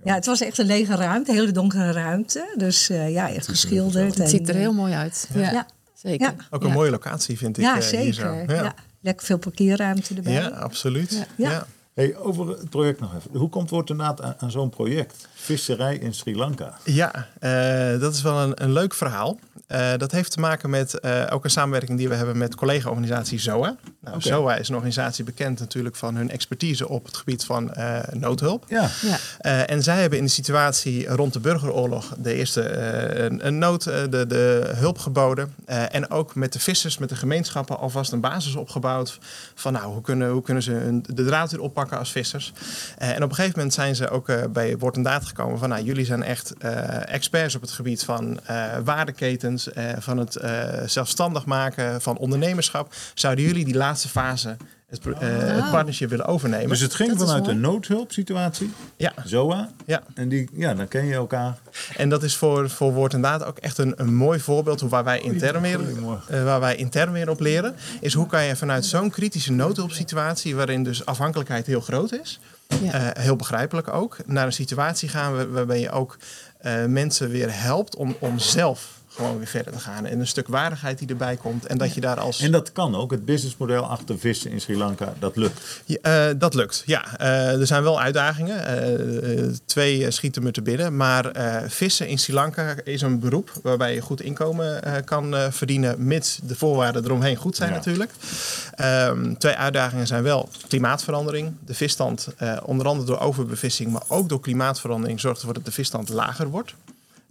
Ja, 0.03 0.13
het 0.13 0.25
was 0.25 0.41
echt 0.41 0.57
een 0.57 0.65
lege 0.65 0.95
ruimte, 0.95 1.31
een 1.31 1.37
hele 1.37 1.51
donkere 1.51 1.91
ruimte. 1.91 2.53
Dus 2.55 2.89
eh, 2.89 3.11
ja, 3.11 3.29
echt 3.29 3.47
geschilderd. 3.47 4.05
Het 4.13 4.19
en, 4.19 4.27
ziet 4.29 4.49
er 4.49 4.55
heel 4.55 4.73
mooi 4.73 4.93
uit. 4.93 5.29
Ja, 5.33 5.51
Ja. 5.51 5.65
zeker. 5.93 6.27
Ja. 6.27 6.35
Ook 6.49 6.61
een 6.61 6.67
Ja. 6.67 6.73
mooie 6.73 6.91
locatie 6.91 7.37
vind 7.37 7.57
ik 7.57 7.63
Ja, 7.63 7.69
eh, 7.81 7.87
hier 7.87 8.13
zo. 8.13 8.33
zeker. 8.33 8.55
Ja. 8.55 8.73
Lekker 9.01 9.25
veel 9.25 9.37
parkeerruimte 9.37 10.15
erbij. 10.15 10.33
Ja, 10.33 10.47
absoluut. 10.47 11.27
Ja. 11.35 11.67
Hey, 11.99 12.17
over 12.17 12.47
het 12.47 12.69
project 12.69 12.99
nog 12.99 13.15
even. 13.15 13.39
Hoe 13.39 13.49
komt 13.49 13.69
wordt 13.69 13.89
inderdaad 13.89 14.21
aan, 14.21 14.35
aan 14.37 14.51
zo'n 14.51 14.69
project? 14.69 15.27
Visserij 15.33 15.95
in 15.95 16.13
Sri 16.13 16.35
Lanka. 16.35 16.77
Ja, 16.83 17.27
eh, 17.39 17.99
dat 17.99 18.13
is 18.13 18.21
wel 18.21 18.39
een, 18.39 18.63
een 18.63 18.71
leuk 18.71 18.93
verhaal. 18.93 19.39
Eh, 19.67 19.91
dat 19.97 20.11
heeft 20.11 20.31
te 20.31 20.39
maken 20.39 20.69
met 20.69 20.99
eh, 20.99 21.23
ook 21.29 21.43
een 21.43 21.49
samenwerking 21.49 21.97
die 21.97 22.09
we 22.09 22.15
hebben 22.15 22.37
met 22.37 22.55
collega-organisatie 22.55 23.39
ZOA. 23.39 23.75
Nou. 23.99 24.21
ZOA 24.21 24.55
is 24.55 24.69
een 24.69 24.75
organisatie 24.75 25.23
bekend 25.23 25.59
natuurlijk 25.59 25.95
van 25.95 26.15
hun 26.15 26.29
expertise 26.29 26.89
op 26.89 27.05
het 27.05 27.17
gebied 27.17 27.45
van 27.45 27.73
eh, 27.73 27.99
noodhulp. 28.11 28.65
Ja. 28.67 28.89
Ja. 29.01 29.17
Eh, 29.39 29.69
en 29.69 29.83
zij 29.83 30.01
hebben 30.01 30.17
in 30.17 30.23
de 30.23 30.31
situatie 30.31 31.07
rond 31.07 31.33
de 31.33 31.39
burgeroorlog 31.39 32.13
de 32.17 32.33
eerste 32.33 32.61
eh, 32.61 33.23
een, 33.23 33.47
een 33.47 33.57
nood, 33.57 33.83
de, 33.83 34.25
de 34.27 34.71
hulp 34.75 34.97
geboden. 34.97 35.53
Eh, 35.65 35.95
en 35.95 36.09
ook 36.09 36.35
met 36.35 36.53
de 36.53 36.59
vissers, 36.59 36.97
met 36.97 37.09
de 37.09 37.15
gemeenschappen 37.15 37.79
alvast 37.79 38.11
een 38.11 38.21
basis 38.21 38.55
opgebouwd. 38.55 39.19
Van 39.55 39.73
nou, 39.73 39.93
hoe 39.93 40.01
kunnen, 40.01 40.29
hoe 40.29 40.41
kunnen 40.41 40.63
ze 40.63 40.71
hun, 40.71 41.05
de 41.13 41.25
draad 41.25 41.51
weer 41.51 41.61
oppakken 41.61 41.88
als 41.97 42.11
vissers. 42.11 42.53
Eh, 42.97 43.09
en 43.09 43.23
op 43.23 43.29
een 43.29 43.35
gegeven 43.35 43.53
moment 43.57 43.73
zijn 43.75 43.95
ze 43.95 44.09
ook 44.09 44.29
eh, 44.29 44.43
bij 44.49 44.77
Woord 44.77 44.95
en 44.95 45.03
Daad 45.03 45.25
gekomen 45.25 45.59
van 45.59 45.69
nou, 45.69 45.83
jullie 45.83 46.05
zijn 46.05 46.23
echt 46.23 46.53
eh, 46.57 47.13
experts 47.13 47.55
op 47.55 47.61
het 47.61 47.71
gebied 47.71 48.03
van 48.03 48.39
eh, 48.45 48.65
waardeketens, 48.83 49.71
eh, 49.73 49.85
van 49.99 50.17
het 50.17 50.35
eh, 50.35 50.63
zelfstandig 50.85 51.45
maken, 51.45 52.01
van 52.01 52.17
ondernemerschap. 52.17 52.93
Zouden 53.13 53.43
jullie 53.45 53.65
die 53.65 53.75
laatste 53.77 54.09
fase, 54.09 54.57
het, 54.89 55.05
eh, 55.05 55.13
het 55.19 55.63
Oh. 55.63 55.71
partnership 55.71 56.09
willen 56.09 56.25
overnemen? 56.25 56.69
Dus 56.69 56.79
het 56.79 56.93
ging 56.93 57.09
Dat 57.09 57.27
vanuit 57.27 57.47
een 57.47 57.59
noodhulpsituatie. 57.59 58.71
ja, 58.97 59.13
ZOA. 59.25 59.69
ja. 59.85 60.01
En 60.15 60.29
die, 60.29 60.49
ja, 60.53 60.73
dan 60.73 60.87
ken 60.87 61.05
je 61.05 61.13
elkaar. 61.13 61.57
En 61.97 62.09
dat 62.09 62.23
is 62.23 62.35
voor, 62.35 62.69
voor 62.69 62.93
woord 62.93 63.13
en 63.13 63.21
daad 63.21 63.43
ook 63.45 63.57
echt 63.57 63.77
een, 63.77 63.93
een 63.95 64.15
mooi 64.15 64.39
voorbeeld 64.39 64.79
hoe 64.81 64.89
waar 64.89 65.03
wij 65.03 65.19
intern 65.19 65.61
weer, 65.61 65.79
eh, 66.27 66.43
waar 66.43 66.59
wij 66.59 66.75
intern 66.75 67.11
weer 67.11 67.29
op 67.29 67.39
leren. 67.39 67.75
Is 68.01 68.13
hoe 68.13 68.27
kan 68.27 68.43
je 68.43 68.55
vanuit 68.55 68.85
zo'n 68.85 69.09
kritische 69.09 69.51
noodhulpsituatie, 69.51 70.55
waarin 70.55 70.83
dus 70.83 71.05
afhankelijkheid 71.05 71.65
heel 71.65 71.81
groot 71.81 72.11
is, 72.11 72.39
Ja. 72.81 72.91
eh, 73.13 73.23
heel 73.23 73.35
begrijpelijk 73.35 73.93
ook, 73.93 74.17
naar 74.25 74.45
een 74.45 74.53
situatie 74.53 75.09
gaan 75.09 75.35
waar- 75.35 75.51
waarbij 75.51 75.79
je 75.79 75.91
ook 75.91 76.17
eh, 76.59 76.85
mensen 76.85 77.29
weer 77.29 77.61
helpt 77.61 77.95
om, 77.95 78.15
om 78.19 78.39
zelf 78.39 78.87
gewoon 79.19 79.37
weer 79.37 79.47
verder 79.47 79.73
te 79.73 79.79
gaan. 79.79 80.05
En 80.05 80.19
een 80.19 80.27
stuk 80.27 80.47
waardigheid 80.47 80.97
die 80.99 81.07
erbij 81.07 81.35
komt. 81.35 81.65
En 81.65 81.77
dat 81.77 81.93
je 81.93 82.01
daar 82.01 82.19
als... 82.19 82.39
En 82.41 82.51
dat 82.51 82.71
kan 82.71 82.95
ook. 82.95 83.11
Het 83.11 83.25
businessmodel 83.25 83.83
achter 83.83 84.19
vissen 84.19 84.51
in 84.51 84.61
Sri 84.61 84.77
Lanka, 84.77 85.13
dat 85.19 85.35
lukt. 85.35 85.81
Ja, 85.85 85.97
eh, 86.01 86.35
dat 86.37 86.53
lukt, 86.53 86.83
ja. 86.85 87.17
Eh, 87.17 87.59
er 87.59 87.67
zijn 87.67 87.83
wel 87.83 88.01
uitdagingen. 88.01 88.65
Eh, 88.65 89.45
twee 89.65 90.11
schieten 90.11 90.43
me 90.43 90.51
te 90.51 90.61
binnen. 90.61 90.95
Maar 90.97 91.31
vissen 91.67 92.07
in 92.07 92.19
Sri 92.19 92.33
Lanka 92.33 92.75
is 92.83 93.01
een 93.01 93.19
beroep 93.19 93.51
waarbij 93.63 93.93
je 93.93 94.01
goed 94.01 94.21
inkomen 94.21 94.81
kan 95.05 95.35
verdienen, 95.49 96.07
mits 96.07 96.39
de 96.43 96.55
voorwaarden 96.55 97.03
eromheen 97.03 97.35
goed 97.35 97.55
zijn 97.55 97.69
Ja. 97.69 97.75
natuurlijk. 97.75 98.11
Ehm, 98.75 99.33
twee 99.33 99.55
uitdagingen 99.55 100.07
zijn 100.07 100.23
wel 100.23 100.49
klimaatverandering. 100.67 101.53
De 101.65 101.73
visstand, 101.73 102.27
onder 102.63 102.87
andere 102.87 103.07
door 103.07 103.19
overbevissing, 103.19 103.91
maar 103.91 104.03
ook 104.07 104.29
door 104.29 104.39
klimaatverandering, 104.39 105.19
zorgt 105.19 105.39
ervoor 105.39 105.53
dat 105.53 105.65
de 105.65 105.71
visstand 105.71 106.09
lager 106.09 106.47
wordt. 106.47 106.73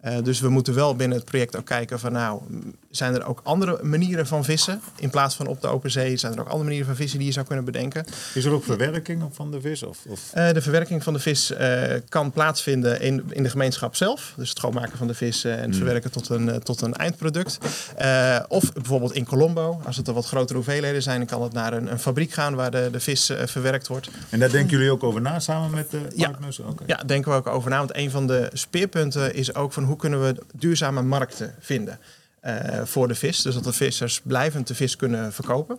Eh, 0.01 0.23
dus 0.23 0.41
we 0.41 0.49
moeten 0.49 0.75
wel 0.75 0.97
binnen 0.97 1.17
het 1.17 1.27
project 1.27 1.57
ook 1.57 1.65
kijken 1.65 1.99
van 1.99 2.13
nou, 2.13 2.43
zijn 2.91 3.15
er 3.15 3.27
ook 3.27 3.41
andere 3.43 3.79
manieren 3.83 4.27
van 4.27 4.45
vissen? 4.45 4.81
In 4.97 5.11
plaats 5.11 5.35
van 5.35 5.47
op 5.47 5.61
de 5.61 5.67
open 5.67 5.91
zee 5.91 6.17
zijn 6.17 6.33
er 6.33 6.41
ook 6.41 6.47
andere 6.47 6.65
manieren 6.65 6.87
van 6.87 6.97
vissen 6.97 7.19
die 7.19 7.27
je 7.27 7.33
zou 7.33 7.47
kunnen 7.47 7.65
bedenken. 7.65 8.05
Is 8.35 8.45
er 8.45 8.53
ook 8.53 8.65
verwerking 8.65 9.25
van 9.33 9.51
de 9.51 9.61
vis? 9.61 9.83
Of, 9.83 9.99
of? 10.09 10.33
Uh, 10.37 10.51
de 10.53 10.61
verwerking 10.63 11.03
van 11.03 11.13
de 11.13 11.19
vis 11.19 11.51
uh, 11.51 11.83
kan 12.09 12.31
plaatsvinden 12.31 13.01
in, 13.01 13.25
in 13.29 13.43
de 13.43 13.51
gemeenschap 13.51 13.97
zelf. 13.97 14.33
Dus 14.37 14.49
het 14.49 14.59
schoonmaken 14.59 14.99
van 14.99 15.07
de 15.07 15.15
vis 15.15 15.45
uh, 15.45 15.53
en 15.53 15.59
het 15.59 15.69
mm. 15.69 15.75
verwerken 15.75 16.11
tot 16.11 16.29
een, 16.29 16.47
uh, 16.47 16.55
tot 16.55 16.81
een 16.81 16.95
eindproduct. 16.95 17.59
of 18.49 18.73
bijvoorbeeld 18.73 19.13
in 19.13 19.25
Colombo. 19.25 19.81
Als 19.85 19.97
het 19.97 20.09
er 20.09 20.15
wat 20.15 20.27
grotere 20.27 20.55
hoeveelheden 20.55 21.03
zijn, 21.03 21.19
dan 21.19 21.27
kan 21.27 21.43
het 21.43 21.53
naar 21.53 21.73
een, 21.73 21.91
een 21.91 21.99
fabriek 21.99 22.33
gaan 22.33 22.55
waar 22.55 22.71
de, 22.71 22.89
de 22.93 23.01
vis 23.01 23.33
verwerkt 23.45 23.87
wordt. 23.87 24.09
En 24.29 24.39
daar 24.39 24.51
denken 24.51 24.77
jullie 24.77 24.93
ook 24.93 25.03
over 25.03 25.21
na 25.21 25.39
samen 25.39 25.71
met 25.71 25.91
de 25.91 26.01
partners? 26.17 26.57
Ja, 26.57 26.65
okay. 26.65 26.87
ja 26.87 26.97
denken 27.07 27.31
we 27.31 27.37
ook 27.37 27.47
over 27.47 27.71
na. 27.71 27.79
Want 27.79 27.97
een 27.97 28.11
van 28.11 28.27
de 28.27 28.51
speerpunten 28.53 29.35
is 29.35 29.55
ook 29.55 29.73
van 29.73 29.85
hoe 29.85 29.97
kunnen 29.97 30.23
we 30.23 30.35
duurzame 30.53 31.03
markten 31.03 31.55
vinden. 31.61 31.99
Uh, 32.47 32.53
voor 32.85 33.09
de 33.09 33.15
vis. 33.15 33.43
Dus 33.43 33.55
dat 33.55 33.65
de 33.65 33.73
vissers 33.73 34.21
blijvend 34.25 34.67
de 34.67 34.75
vis 34.75 34.97
kunnen 34.97 35.33
verkopen. 35.33 35.79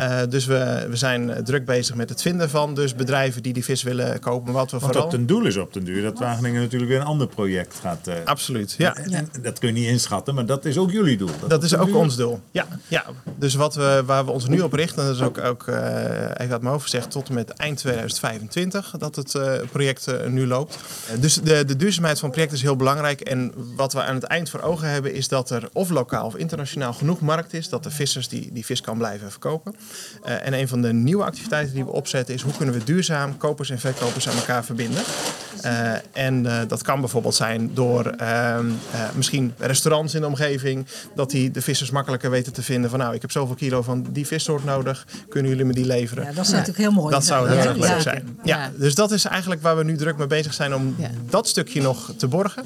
Uh, 0.00 0.20
dus 0.28 0.46
we, 0.46 0.86
we 0.88 0.96
zijn 0.96 1.44
druk 1.44 1.64
bezig 1.64 1.94
met 1.94 2.08
het 2.08 2.22
vinden 2.22 2.50
van 2.50 2.74
dus 2.74 2.94
bedrijven 2.94 3.42
die 3.42 3.52
die 3.52 3.64
vis 3.64 3.82
willen 3.82 4.20
kopen. 4.20 4.52
Wat 4.52 4.70
we 4.70 4.78
Want 4.78 4.92
vooral... 4.92 5.10
den 5.10 5.26
doel 5.26 5.46
is 5.46 5.56
op 5.56 5.72
den 5.72 5.84
duur 5.84 6.02
dat 6.02 6.18
Wageningen 6.18 6.60
natuurlijk 6.60 6.90
weer 6.90 7.00
een 7.00 7.06
ander 7.06 7.26
project 7.26 7.74
gaat. 7.80 8.08
Uh... 8.08 8.14
Absoluut, 8.24 8.74
ja. 8.78 8.96
En, 8.96 9.12
en, 9.12 9.28
dat 9.42 9.58
kun 9.58 9.68
je 9.68 9.74
niet 9.74 9.88
inschatten, 9.88 10.34
maar 10.34 10.46
dat 10.46 10.64
is 10.64 10.78
ook 10.78 10.90
jullie 10.90 11.16
doel. 11.16 11.30
Dat, 11.40 11.50
dat 11.50 11.62
is 11.62 11.76
ook 11.76 11.86
duur. 11.86 11.96
ons 11.96 12.16
doel, 12.16 12.40
ja. 12.50 12.66
ja. 12.88 13.04
Dus 13.38 13.54
wat 13.54 13.74
we, 13.74 14.02
waar 14.06 14.24
we 14.24 14.30
ons 14.30 14.48
nu 14.48 14.60
op 14.60 14.72
richten, 14.72 15.06
dat 15.06 15.14
is 15.14 15.22
ook, 15.22 15.38
ook 15.38 15.66
even 15.66 16.36
uit 16.36 16.48
mijn 16.48 16.64
hoofd 16.64 16.84
gezegd, 16.84 17.10
tot 17.10 17.28
en 17.28 17.34
met 17.34 17.50
eind 17.50 17.78
2025 17.78 18.94
dat 18.98 19.16
het 19.16 19.38
project 19.72 20.28
nu 20.28 20.46
loopt. 20.46 20.78
dus 21.20 21.34
de, 21.34 21.64
de 21.64 21.76
duurzaamheid 21.76 22.18
van 22.18 22.28
het 22.28 22.36
project 22.36 22.56
is 22.56 22.62
heel 22.62 22.76
belangrijk. 22.76 23.20
En 23.20 23.52
wat 23.76 23.92
we 23.92 24.02
aan 24.02 24.14
het 24.14 24.24
eind 24.24 24.50
voor 24.50 24.60
ogen 24.60 24.88
hebben 24.88 25.14
is 25.14 25.28
dat 25.28 25.50
er 25.50 25.68
of 25.72 25.90
lokaal 25.92 26.26
of 26.26 26.36
internationaal 26.36 26.92
genoeg 26.92 27.20
markt 27.20 27.54
is 27.54 27.68
dat 27.68 27.82
de 27.82 27.90
vissers 27.90 28.28
die, 28.28 28.52
die 28.52 28.64
vis 28.64 28.80
kan 28.80 28.98
blijven 28.98 29.30
verkopen. 29.30 29.74
Uh, 30.24 30.46
en 30.46 30.52
een 30.52 30.68
van 30.68 30.82
de 30.82 30.92
nieuwe 30.92 31.24
activiteiten 31.24 31.74
die 31.74 31.84
we 31.84 31.90
opzetten 31.90 32.34
is 32.34 32.42
hoe 32.42 32.56
kunnen 32.56 32.74
we 32.74 32.84
duurzaam 32.84 33.36
kopers 33.36 33.70
en 33.70 33.78
verkopers 33.78 34.28
aan 34.28 34.36
elkaar 34.36 34.64
verbinden. 34.64 35.02
Uh, 35.64 35.92
en 36.12 36.44
uh, 36.44 36.60
dat 36.68 36.82
kan 36.82 37.00
bijvoorbeeld 37.00 37.34
zijn 37.34 37.70
door 37.74 38.14
misschien 39.14 39.54
restaurants 39.58 40.14
in 40.14 40.20
de 40.20 40.26
omgeving, 40.26 40.86
dat 41.14 41.30
die 41.30 41.50
de 41.50 41.62
vissers 41.62 41.90
makkelijker 41.90 42.30
weten 42.30 42.52
te 42.52 42.62
vinden 42.62 42.90
van 42.90 42.98
nou 42.98 43.14
ik 43.14 43.20
heb 43.20 43.30
zoveel 43.30 43.54
kilo 43.54 43.82
van 43.82 44.06
die 44.10 44.26
vissoort 44.26 44.64
nodig, 44.64 45.06
kunnen 45.28 45.50
jullie 45.50 45.64
me 45.64 45.72
die 45.72 45.86
leveren? 45.86 46.24
Ja, 46.24 46.32
dat 46.32 46.44
is 46.44 46.50
natuurlijk 46.50 46.78
heel 46.78 46.92
mooi. 46.92 47.10
Dat 47.10 47.24
zou 47.24 47.48
heel 47.48 47.58
erg 47.58 47.76
leuk 47.76 48.00
zijn. 48.00 48.38
Ja. 48.44 48.56
ja. 48.56 48.70
dus 48.76 48.94
dat 48.94 49.10
is 49.10 49.24
eigenlijk 49.24 49.62
waar 49.62 49.76
we 49.76 49.84
nu 49.84 49.96
druk 49.96 50.16
mee 50.16 50.26
bezig 50.26 50.54
zijn 50.54 50.74
om 50.74 50.96
dat 51.30 51.48
stukje 51.48 51.82
nog 51.82 52.12
te 52.16 52.26
borgen. 52.26 52.64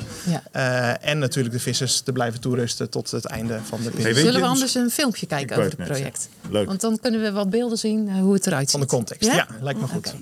en 1.00 1.18
natuurlijk 1.18 1.54
de 1.54 1.60
vissers 1.60 2.00
te 2.00 2.12
blijven 2.12 2.40
toerusten 2.40 2.90
tot 2.90 3.08
het 3.16 3.24
einde 3.24 3.60
van 3.64 3.82
de 3.82 3.90
periode. 3.90 4.20
Zullen 4.20 4.40
we 4.40 4.46
anders 4.46 4.74
een 4.74 4.90
filmpje 4.90 5.26
kijken 5.26 5.56
over 5.56 5.78
het 5.78 5.88
project? 5.88 6.28
Leuk. 6.50 6.66
Want 6.66 6.80
dan 6.80 6.98
kunnen 7.00 7.22
we 7.22 7.32
wat 7.32 7.50
beelden 7.50 7.78
zien 7.78 8.18
hoe 8.18 8.34
het 8.34 8.46
eruit 8.46 8.70
ziet. 8.70 8.70
Van 8.70 8.80
de 8.80 8.86
context, 8.86 9.28
ja, 9.28 9.34
ja 9.34 9.46
lijkt 9.60 9.80
me 9.80 9.86
goed. 9.86 10.06
Okay. 10.06 10.20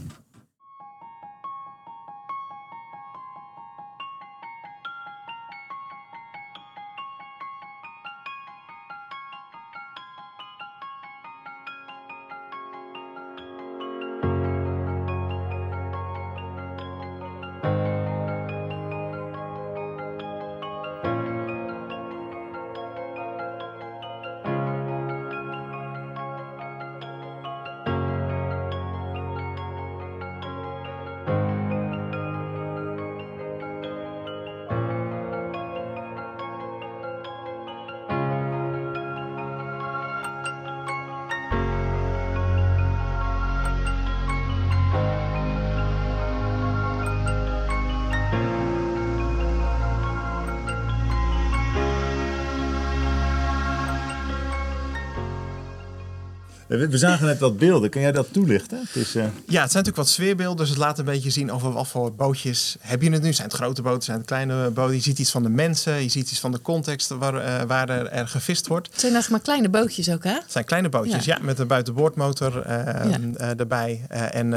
We 56.67 56.99
zagen 56.99 57.27
net 57.27 57.39
wat 57.39 57.59
beelden. 57.59 57.91
Kun 57.91 58.01
jij 58.01 58.13
dat 58.13 58.33
toelichten? 58.33 58.79
Het 58.87 58.97
is, 58.97 59.17
uh... 59.17 59.23
Ja, 59.23 59.29
het 59.29 59.47
zijn 59.47 59.61
natuurlijk 59.61 59.97
wat 59.97 60.09
sfeerbeelden. 60.09 60.57
Dus 60.57 60.69
het 60.69 60.79
laat 60.79 60.99
een 60.99 61.05
beetje 61.05 61.31
zien 61.31 61.53
over 61.53 61.73
wat 61.73 61.89
voor 61.89 62.15
bootjes 62.15 62.77
heb 62.81 63.03
je 63.03 63.11
het 63.11 63.23
nu. 63.23 63.33
Zijn 63.33 63.49
het 63.49 63.57
grote 63.57 63.83
boten, 63.83 64.03
zijn 64.03 64.17
het 64.17 64.27
kleine 64.27 64.71
boten? 64.71 64.95
Je 64.95 65.03
ziet 65.03 65.19
iets 65.19 65.31
van 65.31 65.43
de 65.43 65.49
mensen, 65.49 66.03
je 66.03 66.09
ziet 66.09 66.31
iets 66.31 66.41
van 66.41 66.53
de 66.53 66.61
context 66.61 67.09
waar, 67.09 67.35
uh, 67.35 67.63
waar 67.67 67.89
er, 67.89 68.07
er, 68.07 68.29
gevist 68.29 68.67
wordt. 68.67 68.87
Het 68.91 69.01
zijn 69.01 69.13
eigenlijk 69.13 69.45
maar 69.45 69.55
kleine 69.55 69.79
bootjes 69.79 70.11
ook, 70.11 70.25
hè? 70.25 70.33
Het 70.33 70.53
zijn 70.53 70.65
kleine 70.65 70.89
bootjes, 70.89 71.25
ja, 71.25 71.37
ja 71.39 71.45
met 71.45 71.59
een 71.59 71.67
buitenboordmotor 71.67 72.67
uh, 72.67 72.73
ja. 73.11 73.55
erbij. 73.57 74.05
en 74.09 74.55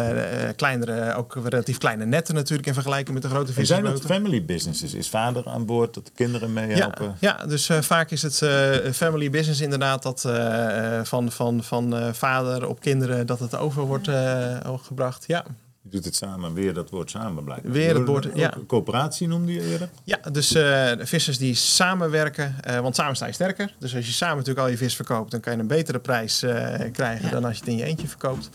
kleinere, 0.55 1.13
ook 1.13 1.37
relatief 1.43 1.77
kleine 1.77 2.05
netten 2.05 2.35
natuurlijk 2.35 2.67
in 2.67 2.73
vergelijking 2.73 3.13
met 3.13 3.21
de 3.23 3.29
grote 3.29 3.53
vissersboten. 3.53 3.97
Zijn 3.97 4.09
het 4.09 4.21
family 4.21 4.45
businesses? 4.45 4.93
Is 4.93 5.09
vader 5.09 5.47
aan 5.47 5.65
boord, 5.65 5.93
dat 5.93 6.05
de 6.05 6.11
kinderen 6.15 6.53
meehelpen? 6.53 7.15
Ja, 7.19 7.37
ja, 7.39 7.45
dus 7.45 7.69
vaak 7.79 8.11
is 8.11 8.21
het 8.21 8.37
family 8.95 9.29
business 9.29 9.61
inderdaad 9.61 10.03
dat 10.03 10.21
van, 11.03 11.31
van, 11.31 11.63
van 11.63 11.96
vader 12.13 12.67
op 12.67 12.79
kinderen 12.79 13.27
dat 13.27 13.39
het 13.39 13.55
over 13.55 13.83
wordt 13.83 14.07
uh, 14.07 14.57
gebracht. 14.77 15.23
Ja. 15.27 15.45
Je 15.81 15.89
doet 15.89 16.05
het 16.05 16.15
samen, 16.15 16.53
weer 16.53 16.73
dat 16.73 16.89
woord 16.89 17.09
samen 17.09 17.43
blijven. 17.43 17.71
Weer 17.71 17.95
het 17.95 18.07
woord, 18.07 18.27
ja. 18.33 18.53
Coöperatie 18.67 19.27
noemde 19.27 19.53
je 19.53 19.71
eerder? 19.71 19.89
Ja, 20.03 20.19
dus 20.31 20.55
uh, 20.55 20.91
vissers 20.99 21.37
die 21.37 21.55
samenwerken, 21.55 22.55
uh, 22.69 22.79
want 22.79 22.95
samen 22.95 23.15
sta 23.15 23.25
je 23.25 23.31
sterker. 23.31 23.75
Dus 23.79 23.95
als 23.95 24.05
je 24.05 24.11
samen 24.11 24.37
natuurlijk 24.37 24.65
al 24.65 24.71
je 24.71 24.77
vis 24.77 24.95
verkoopt, 24.95 25.31
dan 25.31 25.39
kan 25.39 25.53
je 25.53 25.59
een 25.59 25.67
betere 25.67 25.99
prijs 25.99 26.39
krijgen 26.91 27.25
ja. 27.25 27.31
dan 27.31 27.45
als 27.45 27.53
je 27.53 27.59
het 27.59 27.69
in 27.69 27.77
je 27.77 27.83
eentje 27.83 28.07
verkoopt. 28.07 28.49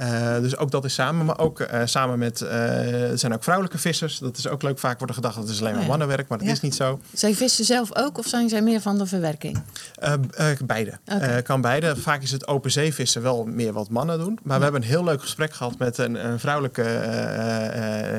Uh, 0.00 0.40
dus 0.40 0.56
ook 0.56 0.70
dat 0.70 0.84
is 0.84 0.94
samen, 0.94 1.26
maar 1.26 1.38
ook 1.38 1.60
uh, 1.60 1.80
samen 1.84 2.18
met, 2.18 2.40
uh, 2.40 3.10
er 3.10 3.18
zijn 3.18 3.34
ook 3.34 3.42
vrouwelijke 3.42 3.78
vissers. 3.78 4.18
Dat 4.18 4.36
is 4.36 4.48
ook 4.48 4.62
leuk. 4.62 4.78
Vaak 4.78 4.98
wordt 4.98 5.08
er 5.08 5.14
gedacht 5.14 5.34
dat 5.34 5.48
het 5.48 5.60
alleen 5.60 5.74
maar 5.74 5.86
mannenwerk, 5.86 6.28
maar 6.28 6.38
dat 6.38 6.46
ja. 6.46 6.52
is 6.52 6.60
niet 6.60 6.74
zo. 6.74 7.00
Zij 7.12 7.34
vissen 7.34 7.64
zelf 7.64 7.96
ook 7.96 8.18
of 8.18 8.26
zijn 8.26 8.48
zij 8.48 8.62
meer 8.62 8.80
van 8.80 8.98
de 8.98 9.06
verwerking? 9.06 9.62
beide. 10.64 10.98
Okay. 11.14 11.42
kan 11.42 11.60
beide. 11.60 11.96
Vaak 11.96 12.22
is 12.22 12.30
het 12.30 12.46
open 12.46 12.70
zee 12.70 12.94
vissen 12.94 13.22
wel 13.22 13.44
meer 13.44 13.72
wat 13.72 13.88
mannen 13.88 14.18
doen. 14.18 14.38
Maar 14.42 14.52
ja. 14.52 14.56
we 14.56 14.62
hebben 14.62 14.82
een 14.82 14.88
heel 14.88 15.04
leuk 15.04 15.20
gesprek 15.20 15.52
gehad 15.52 15.78
met 15.78 15.98
een, 15.98 16.26
een 16.26 16.38
vrouwelijke, 16.38 16.82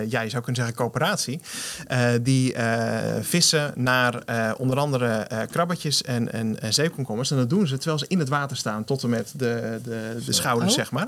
ja 0.08 0.22
je 0.22 0.30
zou 0.30 0.44
kunnen 0.44 0.56
zeggen 0.56 0.76
coöperatie. 0.76 1.42
die 2.22 2.56
vissen 3.22 3.74
naar 3.76 4.24
onder 4.58 4.78
andere 4.78 5.28
krabbetjes 5.52 6.02
en, 6.02 6.32
en, 6.32 6.62
en 6.62 6.74
zeekomkommers. 6.74 7.32
En 7.32 7.38
dat 7.38 7.50
doen 7.50 7.68
ze 7.68 7.78
terwijl 7.78 8.00
ze 8.00 8.06
in 8.08 8.20
het 8.20 8.30
water 8.30 8.58
staan 8.58 8.84
tot 8.84 9.04
en 9.04 9.10
met 9.10 9.32
de, 9.36 9.80
de, 9.84 10.18
de 10.26 10.34
schouders, 10.34 10.72
oh. 10.72 10.78
zeg 10.78 10.92
maar. 10.92 11.08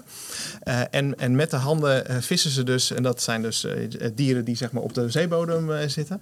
Uh, 0.68 0.80
en, 0.92 1.20
en 1.20 1.36
met 1.36 1.50
de 1.50 1.56
handen 1.56 2.12
uh, 2.12 2.18
vissen 2.20 2.52
ze 2.52 2.64
dus, 2.64 2.92
en 2.92 3.04
dat 3.04 3.22
zijn 3.22 3.42
dus 3.42 3.66
uh, 3.66 3.74
dieren 4.14 4.46
die 4.46 4.56
zeg 4.56 4.72
maar 4.72 4.84
op 4.84 4.94
de 4.94 5.10
zeebodem 5.10 5.90
zitten. 5.90 6.22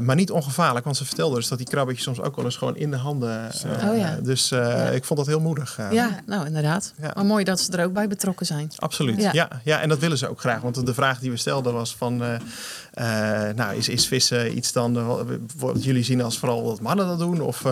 maar 0.00 0.14
niet 0.14 0.30
ongevaarlijk, 0.30 0.84
want 0.84 0.96
ze 0.96 1.04
vertelden 1.04 1.36
dus 1.36 1.48
dat 1.48 1.58
die 1.58 1.66
krabbetjes 1.66 2.04
soms 2.04 2.20
ook 2.20 2.36
wel 2.36 2.44
eens 2.44 2.56
gewoon 2.56 2.76
in 2.76 2.90
de 2.90 2.96
handen. 2.96 3.50
Oh, 3.84 3.96
ja. 3.96 4.18
Dus 4.22 4.48
ja. 4.48 4.88
ik 4.88 5.04
vond 5.04 5.18
dat 5.18 5.28
heel 5.28 5.40
moedig. 5.40 5.78
ja, 5.90 6.20
nou 6.26 6.46
inderdaad. 6.46 6.92
Ja. 7.00 7.10
Maar 7.14 7.24
mooi 7.24 7.44
dat 7.44 7.60
ze 7.60 7.72
er 7.72 7.84
ook 7.84 7.92
bij 7.92 8.08
betrokken 8.08 8.46
zijn. 8.46 8.70
Absoluut, 8.76 9.22
ja. 9.22 9.32
ja. 9.32 9.48
Ja, 9.64 9.80
en 9.80 9.88
dat 9.88 9.98
willen 9.98 10.18
ze 10.18 10.28
ook 10.28 10.40
graag. 10.40 10.60
Want 10.60 10.86
de 10.86 10.94
vraag 10.94 11.18
die 11.18 11.30
we 11.30 11.36
stelden 11.36 11.72
was 11.72 11.96
van, 11.96 12.22
nou 13.54 13.76
is, 13.76 13.88
is 13.88 14.06
vissen 14.06 14.56
iets 14.56 14.72
dan 14.72 15.18
wat 15.56 15.84
jullie 15.84 16.04
zien 16.04 16.22
als 16.22 16.38
vooral 16.38 16.64
wat 16.64 16.80
mannen 16.80 17.06
dat 17.06 17.18
doen? 17.18 17.40
Of, 17.40 17.64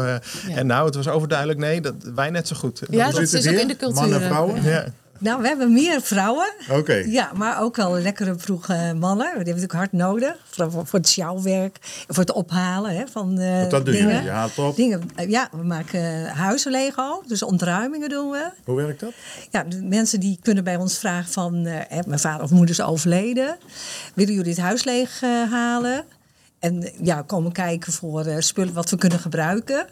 En 0.54 0.66
nou, 0.66 0.86
het 0.86 0.94
was 0.94 1.08
overduidelijk 1.08 1.58
nee, 1.58 1.80
dat, 1.80 1.94
wij 2.14 2.30
net 2.30 2.48
zo 2.48 2.56
goed. 2.56 2.82
Ja, 2.90 3.04
dat, 3.04 3.14
dat 3.14 3.32
is 3.32 3.48
ook 3.48 3.54
in 3.54 3.68
de 3.68 3.76
cultuur. 3.76 4.00
Mannen, 4.00 4.20
vrouwen? 4.22 4.62
Ja. 4.62 4.86
Nou, 5.20 5.42
we 5.42 5.48
hebben 5.48 5.72
meer 5.72 6.02
vrouwen. 6.02 6.52
Oké. 6.70 6.94
Ja, 6.94 7.30
maar 7.34 7.60
ook 7.62 7.76
wel 7.76 7.98
lekkere 7.98 8.38
vroege 8.38 8.72
mannen. 8.98 9.26
Die 9.26 9.34
hebben 9.34 9.46
natuurlijk 9.46 9.72
hard 9.72 9.92
nodig. 9.92 10.36
Voor, 10.50 10.70
voor 10.70 10.98
het 10.98 11.08
sjouwwerk. 11.08 11.78
Voor 12.08 12.22
het 12.22 12.32
ophalen 12.32 12.96
hè, 12.96 13.06
van 13.06 13.40
uh, 13.40 13.60
Wat 13.60 13.70
dat 13.70 13.84
doe 13.84 13.94
dingen. 13.94 14.16
je? 14.16 14.22
Je 14.22 14.28
haalt 14.30 14.58
op? 14.58 14.76
Dingen, 14.76 15.10
ja, 15.28 15.48
we 15.52 15.62
maken 15.62 16.26
huizen 16.26 16.70
Lego. 16.70 17.22
Dus 17.26 17.42
ontruimingen 17.42 18.08
doen 18.08 18.30
we. 18.30 18.50
Hoe 18.64 18.76
werkt 18.76 19.00
dat? 19.00 19.12
Ja, 19.50 19.64
de 19.64 19.82
mensen 19.82 20.20
die 20.20 20.38
kunnen 20.42 20.64
bij 20.64 20.76
ons 20.76 20.98
vragen 20.98 21.32
van... 21.32 21.66
Uh, 21.66 21.74
mijn 22.06 22.20
vader 22.20 22.42
of 22.42 22.50
moeder 22.50 22.70
is 22.70 22.80
overleden. 22.82 23.58
Willen 24.14 24.34
jullie 24.34 24.50
het 24.50 24.60
huis 24.60 24.84
leeg 24.84 25.22
uh, 25.22 25.52
halen? 25.52 26.04
En 26.58 26.90
ja, 27.02 27.22
komen 27.22 27.52
kijken 27.52 27.92
voor 27.92 28.24
spullen 28.38 28.74
wat 28.74 28.90
we 28.90 28.96
kunnen 28.96 29.18
gebruiken. 29.18 29.86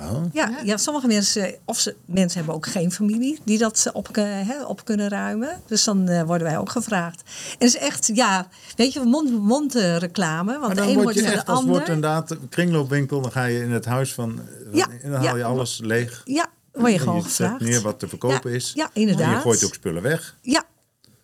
Oh. 0.00 0.22
Ja, 0.32 0.58
ja. 0.64 0.76
sommige 0.76 1.06
mensen, 1.06 1.54
of 1.64 1.78
ze, 1.78 1.96
mensen 2.04 2.36
hebben 2.38 2.54
ook 2.54 2.66
geen 2.66 2.92
familie 2.92 3.38
die 3.44 3.58
dat 3.58 3.90
op, 3.92 4.08
hè, 4.16 4.64
op 4.64 4.84
kunnen 4.84 5.08
ruimen. 5.08 5.60
Dus 5.66 5.84
dan 5.84 6.10
uh, 6.10 6.22
worden 6.22 6.46
wij 6.46 6.58
ook 6.58 6.70
gevraagd. 6.70 7.20
En 7.58 7.66
het 7.66 7.74
is 7.74 7.76
echt, 7.76 8.10
ja, 8.14 8.48
weet 8.76 8.92
je, 8.92 9.00
mond-mond 9.00 9.76
uh, 9.76 9.96
reclame. 9.96 10.50
Want 10.50 10.60
maar 10.60 10.70
de 10.70 10.76
dan 10.76 10.88
een 10.88 10.94
word 10.94 11.04
wordt 11.04 11.18
je 11.18 11.24
de 11.34 11.46
als 11.46 11.64
wordt 11.64 11.88
inderdaad 11.88 12.30
een 12.30 12.48
kringloopwinkel, 12.48 13.20
dan 13.20 13.32
ga 13.32 13.44
je 13.44 13.60
in 13.60 13.70
het 13.70 13.84
huis 13.84 14.14
van, 14.14 14.40
Ja, 14.72 14.86
en 15.02 15.10
dan 15.10 15.24
haal 15.24 15.34
je 15.36 15.42
ja. 15.42 15.48
alles 15.48 15.80
leeg. 15.82 16.22
Ja, 16.24 16.46
word 16.72 16.92
je 16.92 16.98
En 16.98 17.04
gewoon 17.04 17.22
zet 17.22 17.30
gevraagd. 17.30 17.60
neer 17.60 17.80
wat 17.80 17.98
te 17.98 18.08
verkopen 18.08 18.50
Ja, 18.50 18.56
is. 18.56 18.72
Ja, 18.74 18.84
En 18.92 19.00
inderdaad. 19.00 19.34
je 19.34 19.40
gooit 19.40 19.64
ook 19.64 19.74
spullen 19.74 20.02
weg. 20.02 20.36
Ja, 20.40 20.64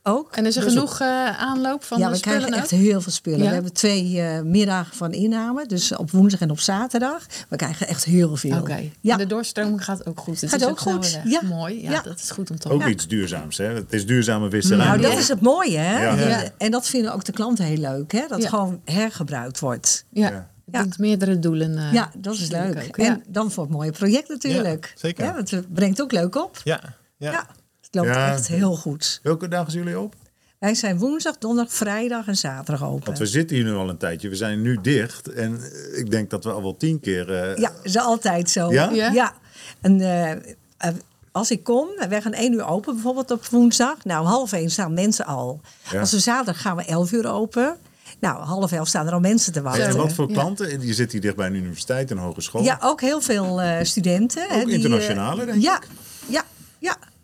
ook. 0.03 0.37
En 0.37 0.47
is 0.47 0.57
er 0.57 0.63
Dus 0.65 0.73
genoeg 0.73 1.01
eh, 1.01 1.41
aanloop 1.41 1.85
van 1.85 1.99
ja, 1.99 2.05
de 2.07 2.11
we 2.11 2.17
spullen 2.19 2.39
krijgen 2.39 2.57
ook? 2.59 2.63
echt 2.63 2.71
heel 2.81 3.01
veel 3.01 3.13
spullen. 3.13 3.39
Ja? 3.39 3.47
We 3.49 3.55
hebben 3.55 3.73
twee 3.73 4.21
eh, 4.21 4.41
middagen 4.41 4.97
van 4.97 5.13
inname, 5.13 5.67
dus 5.67 5.97
op 5.97 6.11
woensdag 6.11 6.41
en 6.41 6.51
op 6.51 6.61
zaterdag. 6.61 7.27
We 7.49 7.57
krijgen 7.57 7.87
echt 7.89 8.05
heel 8.05 8.37
veel. 8.37 8.59
Oké. 8.59 8.91
Ja. 9.01 9.13
En 9.13 9.19
de 9.19 9.27
doorstroming 9.27 9.85
gaat 9.85 10.07
ook 10.07 10.19
goed. 10.21 10.41
Het 10.41 10.51
Gaat 10.51 10.61
is 10.61 10.67
ook 10.67 10.81
goed. 10.81 11.21
Ja. 11.25 11.41
Mooi. 11.43 11.83
Ja, 11.83 11.91
Ja. 11.91 12.01
dat 12.03 12.19
is 12.19 12.31
goed 12.31 12.51
om 12.51 12.59
te 12.59 12.69
Ook 12.69 12.73
horen. 12.75 12.91
iets 12.91 13.09
duurzaams, 13.09 13.57
hè? 13.59 13.65
Het 13.65 13.93
is 13.93 14.07
duurzame 14.07 14.51
visserij. 14.51 14.87
Nou, 14.87 15.01
dat 15.01 15.19
is 15.19 15.29
het 15.29 15.41
mooie, 15.41 15.79
hè? 15.79 16.03
Ja. 16.03 16.29
Ja. 16.29 16.43
En 16.59 16.71
dat 16.71 16.89
vinden 16.89 17.13
ook 17.15 17.25
de 17.25 17.33
klanten 17.33 17.65
heel 17.65 17.77
leuk, 17.79 18.13
hè? 18.13 18.25
Dat 18.29 18.45
gewoon 18.47 18.81
hergebruikt 18.85 19.59
wordt. 19.61 20.05
Ja. 20.11 20.51
Ja. 20.73 20.87
Meerdere 20.99 21.39
doelen. 21.39 21.79
eh, 21.79 21.93
ja, 21.93 22.11
dat 22.19 22.35
is 22.35 22.51
leuk. 22.51 22.85
ook. 22.89 22.97
En 22.99 23.23
dan 23.29 23.51
voor 23.51 23.63
het 23.65 23.73
mooie 23.73 23.91
project 23.93 24.29
natuurlijk. 24.29 24.87
Ja, 24.95 25.01
zeker. 25.01 25.25
Ja, 25.25 25.35
want 25.35 25.51
het 25.51 25.73
brengt 25.73 26.03
ook 26.03 26.13
leuk 26.13 26.37
op. 26.37 26.61
Ja, 26.65 26.81
Ja, 27.17 27.31
ja. 27.31 27.47
Het 27.93 28.05
loopt 28.05 28.17
Ja. 28.17 28.33
echt 28.33 28.49
heel 28.49 28.77
goed. 28.77 29.21
Welke 29.23 29.49
dagen 29.49 29.73
zijn 29.73 29.85
jullie 29.85 29.99
op? 30.01 30.15
Wij 30.59 30.75
zijn 30.75 30.99
woensdag, 30.99 31.39
donderdag, 31.39 31.75
vrijdag 31.75 32.27
en 32.27 32.37
zaterdag 32.37 32.85
open. 32.89 33.05
Want 33.05 33.19
we 33.19 33.27
zitten 33.27 33.57
hier 33.57 33.65
nu 33.65 33.73
al 33.75 33.89
een 33.89 33.97
tijdje. 33.97 34.29
We 34.29 34.35
zijn 34.37 34.63
nu 34.63 34.79
dicht. 34.83 35.29
En 35.33 35.61
eh, 35.63 35.99
ik 35.99 36.11
denk 36.11 36.31
dat 36.31 36.45
we 36.45 36.51
al 36.53 36.63
wel 36.63 36.77
tien 36.77 37.01
keer... 37.01 37.33
eh, 37.33 37.57
Ja, 37.57 37.69
dat 37.69 37.85
is 37.85 37.97
altijd 37.99 38.51
zo. 38.51 38.73
Ja? 38.73 38.91
Ja. 38.91 39.33
En 39.81 40.01
eh, 40.01 40.89
als 41.33 41.51
ik 41.51 41.65
kom, 41.65 41.89
wij 42.09 42.23
gaan 42.23 42.33
één 42.33 42.53
uur 42.53 42.67
open 42.67 42.95
bijvoorbeeld 42.95 43.31
op 43.31 43.47
woensdag. 43.47 44.05
Nou, 44.05 44.27
half 44.27 44.53
één 44.53 44.71
staan 44.71 44.95
mensen 44.95 45.25
al. 45.25 45.61
Ja. 45.91 46.01
Als 46.01 46.13
we 46.13 46.19
zaterdag 46.19 46.63
gaan 46.63 46.77
we 46.77 46.85
elf 46.85 47.13
uur 47.13 47.31
open. 47.33 47.77
Nou, 48.21 48.43
half 48.43 48.73
elf 48.73 48.89
staan 48.89 49.07
er 49.07 49.13
al 49.13 49.21
mensen 49.21 49.53
te 49.53 49.63
wachten. 49.63 49.85
En 49.87 49.97
wat 49.97 50.13
voor 50.13 50.29
Ja. 50.29 50.33
klanten? 50.35 50.87
Je 50.87 50.95
zit 50.95 51.13
hier 51.13 51.21
dicht 51.21 51.37
bij 51.37 51.47
een 51.47 51.55
universiteit, 51.55 52.11
een 52.11 52.19
hogeschool. 52.19 52.63
Ja, 52.63 52.79
ook 52.83 53.01
heel 53.01 53.21
veel 53.21 53.61
eh, 53.61 53.85
studenten. 53.85 54.43
hè, 54.49 54.55
Ook 54.57 54.65
die, 54.65 54.69
eh, 54.69 54.75
internationale, 54.83 55.45
denk 55.47 55.63
ja, 55.63 55.77
ik. 55.77 55.83
Ja, 55.83 55.95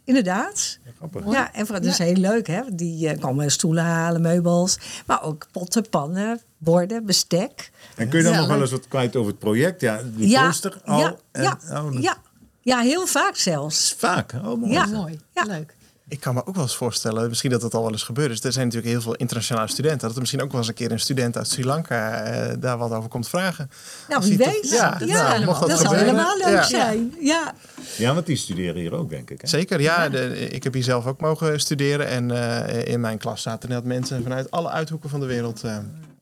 inderdaad. 0.08 0.78
Grappig. 0.96 1.32
Ja, 1.32 1.52
en 1.54 1.66
voor- 1.66 1.74
dat 1.74 1.84
is 1.84 1.98
heel 1.98 2.14
leuk, 2.16 2.46
hè? 2.46 2.60
Die 2.72 3.08
eh, 3.08 3.20
komen 3.20 3.50
stoelen 3.50 3.84
halen, 3.84 4.20
meubels, 4.20 4.78
maar 5.06 5.22
ook 5.22 5.46
potten, 5.52 5.88
pannen, 5.88 6.40
borden, 6.58 7.06
bestek. 7.06 7.70
En 7.96 8.08
kun 8.08 8.18
je 8.18 8.24
dan 8.24 8.32
Ja, 8.32 8.38
nog 8.38 8.48
wel 8.48 8.60
eens 8.60 8.70
wat 8.70 8.88
kwijt 8.88 9.16
over 9.16 9.30
het 9.30 9.38
project? 9.40 9.80
Ja, 9.80 10.00
die 10.04 10.28
ja, 10.28 10.46
poster 10.46 10.80
al. 10.84 10.98
ja, 10.98 11.16
en- 11.32 11.42
ja, 11.42 11.58
oh, 11.70 11.92
dat 11.92 12.02
ja, 12.02 12.16
ja, 12.60 12.80
heel 12.80 13.06
vaak 13.06 13.36
zelfs. 13.36 13.94
vaak. 13.98 14.32
Oh, 14.32 14.60
mooi. 14.60 14.72
Ja. 14.72 14.86
Mooi. 14.86 15.20
Ja. 15.34 15.42
Leuk. 15.44 15.74
Ik 16.10 16.20
kan 16.20 16.34
me 16.34 16.46
ook 16.46 16.54
wel 16.54 16.64
eens 16.64 16.76
voorstellen, 16.76 17.28
misschien 17.28 17.50
dat 17.50 17.62
het 17.62 17.74
al 17.74 17.82
wel 17.82 17.92
eens 17.92 18.02
gebeurd 18.02 18.30
is. 18.30 18.44
Er 18.44 18.52
zijn 18.52 18.64
natuurlijk 18.66 18.92
heel 18.92 19.02
veel 19.02 19.14
internationale 19.14 19.68
studenten. 19.68 20.00
Dat 20.00 20.12
er 20.12 20.18
misschien 20.20 20.42
ook 20.42 20.50
wel 20.50 20.60
eens 20.60 20.68
een 20.68 20.74
keer 20.74 20.92
een 20.92 21.00
student 21.00 21.36
uit 21.36 21.48
Sri 21.48 21.64
Lanka 21.64 22.12
eh, 22.22 22.54
daar 22.60 22.78
wat 22.78 22.92
over 22.92 23.08
komt 23.08 23.28
vragen. 23.28 23.70
Nou, 24.08 24.20
Als 24.20 24.28
wie 24.28 24.38
weet. 24.38 24.68
Ja, 24.70 24.96
Ja, 25.04 25.38
nou, 25.38 25.44
dat, 25.44 25.68
dat 25.68 25.78
zou 25.78 25.96
helemaal 25.96 26.36
leuk 26.36 26.46
Ja. 26.46 26.62
zijn. 26.62 27.14
Ja. 27.20 27.54
Ja, 27.96 28.14
want 28.14 28.26
die 28.26 28.36
studeren 28.36 28.76
hier 28.80 28.94
ook, 28.94 29.10
denk 29.10 29.30
ik. 29.30 29.40
Hè? 29.40 29.46
Zeker, 29.48 29.80
ja. 29.80 30.08
De, 30.08 30.48
ik 30.48 30.62
heb 30.64 30.72
hier 30.74 30.82
zelf 30.82 31.06
ook 31.06 31.20
mogen 31.20 31.60
studeren. 31.60 32.06
En 32.08 32.30
eh, 32.30 32.92
in 32.92 33.00
mijn 33.00 33.18
klas 33.18 33.42
zaten 33.42 33.68
net 33.68 33.84
mensen 33.84 34.22
vanuit 34.22 34.50
alle 34.50 34.68
uithoeken 34.68 35.10
van 35.10 35.20
de 35.20 35.26
wereld. 35.26 35.62
eh. 35.64 35.78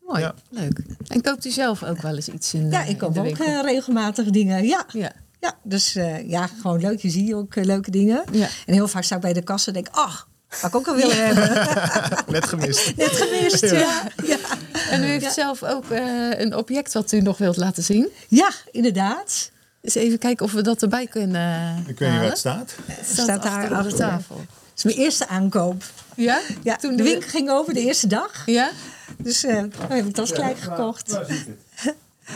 Mooi. 0.07 0.21
Ja. 0.21 0.35
Leuk. 0.51 0.81
En 1.09 1.23
koopt 1.23 1.45
u 1.47 1.51
zelf 1.51 1.83
ook 1.85 2.01
wel 2.03 2.15
eens 2.15 2.29
iets 2.29 2.55
in, 2.55 2.71
ja, 2.71 2.85
ik 2.85 2.99
koop 2.99 3.19
ook 3.19 3.27
eh, 3.27 3.61
regelmatig 3.63 4.31
dingen. 4.31 4.65
Ja. 4.67 4.87
Ja. 5.47 5.55
Dus 5.63 5.95
eh, 5.95 6.29
ja, 6.29 6.47
gewoon 6.61 6.81
leuk. 6.81 7.01
Je 7.01 7.11
ziet 7.11 7.35
ook 7.35 7.55
eh, 7.55 7.65
leuke 7.65 7.91
dingen. 7.91 8.25
Ja. 8.33 8.49
En 8.67 8.75
heel 8.75 8.89
vaak 8.89 9.03
sta 9.03 9.15
ik 9.15 9.21
bij 9.21 9.33
de 9.33 9.43
kassa 9.43 9.67
en 9.67 9.75
denk 9.75 9.89
ach, 9.91 10.29
had 10.49 10.71
ik 10.71 10.77
ook 10.77 10.87
wel 10.87 10.97
willen 10.97 11.27
hebben. 11.27 11.49
Net 12.35 12.47
gemist. 12.47 12.97
Net 12.97 13.11
gemist, 13.11 13.71
ja. 13.71 14.03
Ja, 14.25 14.37
En 14.91 15.03
u 15.03 15.07
heeft 15.07 15.33
zelf 15.33 15.63
ook 15.63 15.91
eh, 15.91 16.39
een 16.41 16.57
object 16.57 16.93
wat 16.93 17.13
u 17.13 17.21
nog 17.21 17.39
wilt 17.39 17.57
laten 17.57 17.83
zien. 17.83 18.09
ja 18.29 18.51
inderdaad. 18.71 19.51
Dus 19.81 19.95
even 19.95 20.19
kijken 20.19 20.45
of 20.47 20.53
we 20.53 20.63
dat 20.63 20.83
erbij 20.83 21.07
kunnen 21.07 21.79
Ik 21.87 21.99
weet 21.99 22.11
niet 22.11 22.19
waar 22.19 22.29
het 22.29 22.39
staat. 22.39 22.75
Het 22.87 23.09
Staat 23.09 23.43
daar 23.43 23.53
achter 23.53 23.79
op 23.79 23.91
de 23.91 23.97
tafel. 23.97 24.37
Het 24.37 24.77
is 24.77 24.85
mijn 24.85 24.97
eerste 24.97 25.29
aankoop. 25.29 25.85
Ja? 26.17 26.41
Ja, 26.63 26.77
Toen 26.77 26.97
de 26.97 27.03
winkel 27.03 27.29
ging 27.29 27.51
over 27.51 27.75
de 27.75 27.81
eerste 27.81 28.07
dag. 28.07 28.43
Ja? 28.47 28.71
Dus 29.19 29.45
eh 29.45 29.55
dan 29.55 29.71
heb 29.89 30.07
ik 30.07 30.15
dat 30.15 30.29
gelijk 30.35 30.59
gekocht. 30.59 31.19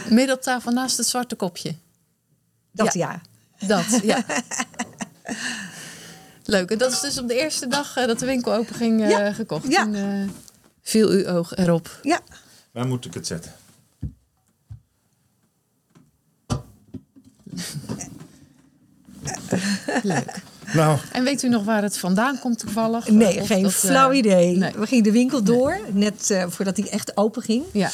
Midden 0.08 0.34
op 0.36 0.42
tafel 0.42 0.72
naast 0.72 0.96
het 0.96 1.06
zwarte 1.06 1.34
kopje. 1.34 1.74
Dat 2.72 2.92
ja. 2.94 3.20
Dat, 3.66 4.00
ja. 4.02 4.24
Leuk. 6.44 6.70
En 6.70 6.78
dat 6.78 6.92
is 6.92 7.00
dus 7.00 7.18
op 7.18 7.28
de 7.28 7.40
eerste 7.40 7.66
dag 7.66 7.96
eh, 7.96 8.06
dat 8.06 8.18
de 8.18 8.26
winkel 8.26 8.52
open 8.54 8.74
ging 8.74 9.02
eh, 9.02 9.10
Ja. 9.10 9.32
gekocht. 9.32 9.68
Ja. 9.68 9.82
Toen 9.84 9.94
eh, 9.94 10.28
viel 10.82 11.08
uw 11.08 11.26
oog 11.26 11.56
erop. 11.56 11.98
Ja. 12.02 12.20
Waar 12.72 12.86
moet 12.86 13.04
ik 13.04 13.14
het 13.14 13.26
zetten? 13.26 13.52
Leuk. 20.02 20.42
Nou, 20.74 20.98
En 21.12 21.24
weet 21.24 21.42
u 21.42 21.48
nog 21.48 21.64
waar 21.64 21.82
het 21.82 21.98
vandaan 21.98 22.38
komt 22.38 22.58
toevallig? 22.58 23.08
Nee, 23.08 23.40
Of 23.40 23.46
geen 23.46 23.62
dat, 23.62 23.72
flauw 23.72 24.12
idee. 24.12 24.56
nee. 24.56 24.72
We 24.76 24.86
gingen 24.86 25.04
de 25.04 25.12
winkel 25.12 25.42
door, 25.42 25.80
net 25.92 26.30
eh, 26.30 26.44
voordat 26.48 26.76
die 26.76 26.90
echt 26.90 27.16
open 27.16 27.42
ging. 27.42 27.64
Ja. 27.72 27.90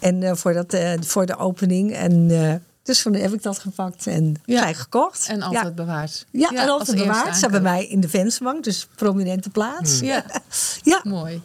En 0.00 0.22
eh, 0.22 0.34
voordat, 0.34 0.72
eh, 0.72 0.92
voor 1.00 1.26
de 1.26 1.36
opening. 1.36 1.92
En 1.92 2.30
eh, 2.30 2.54
dus 2.88 3.02
toen 3.02 3.14
heb 3.14 3.32
ik 3.32 3.42
dat 3.42 3.58
gepakt 3.58 4.06
en 4.06 4.34
Ja. 4.44 4.58
gelijk 4.58 4.76
gekocht. 4.76 5.28
En 5.28 5.42
altijd 5.42 5.74
bewaard. 5.74 6.26
Ja, 6.30 6.50
ja 6.52 6.62
en 6.62 6.68
altijd 6.68 6.96
bewaard. 6.98 7.36
Staat 7.36 7.50
bij 7.50 7.60
mij 7.60 7.86
in 7.86 8.00
de 8.00 8.08
vensterbank, 8.08 8.64
dus 8.64 8.86
prominente 8.96 9.50
plaats. 9.50 10.00
Ja, 10.00 10.24
Ja, 10.82 11.00
mooi. 11.04 11.42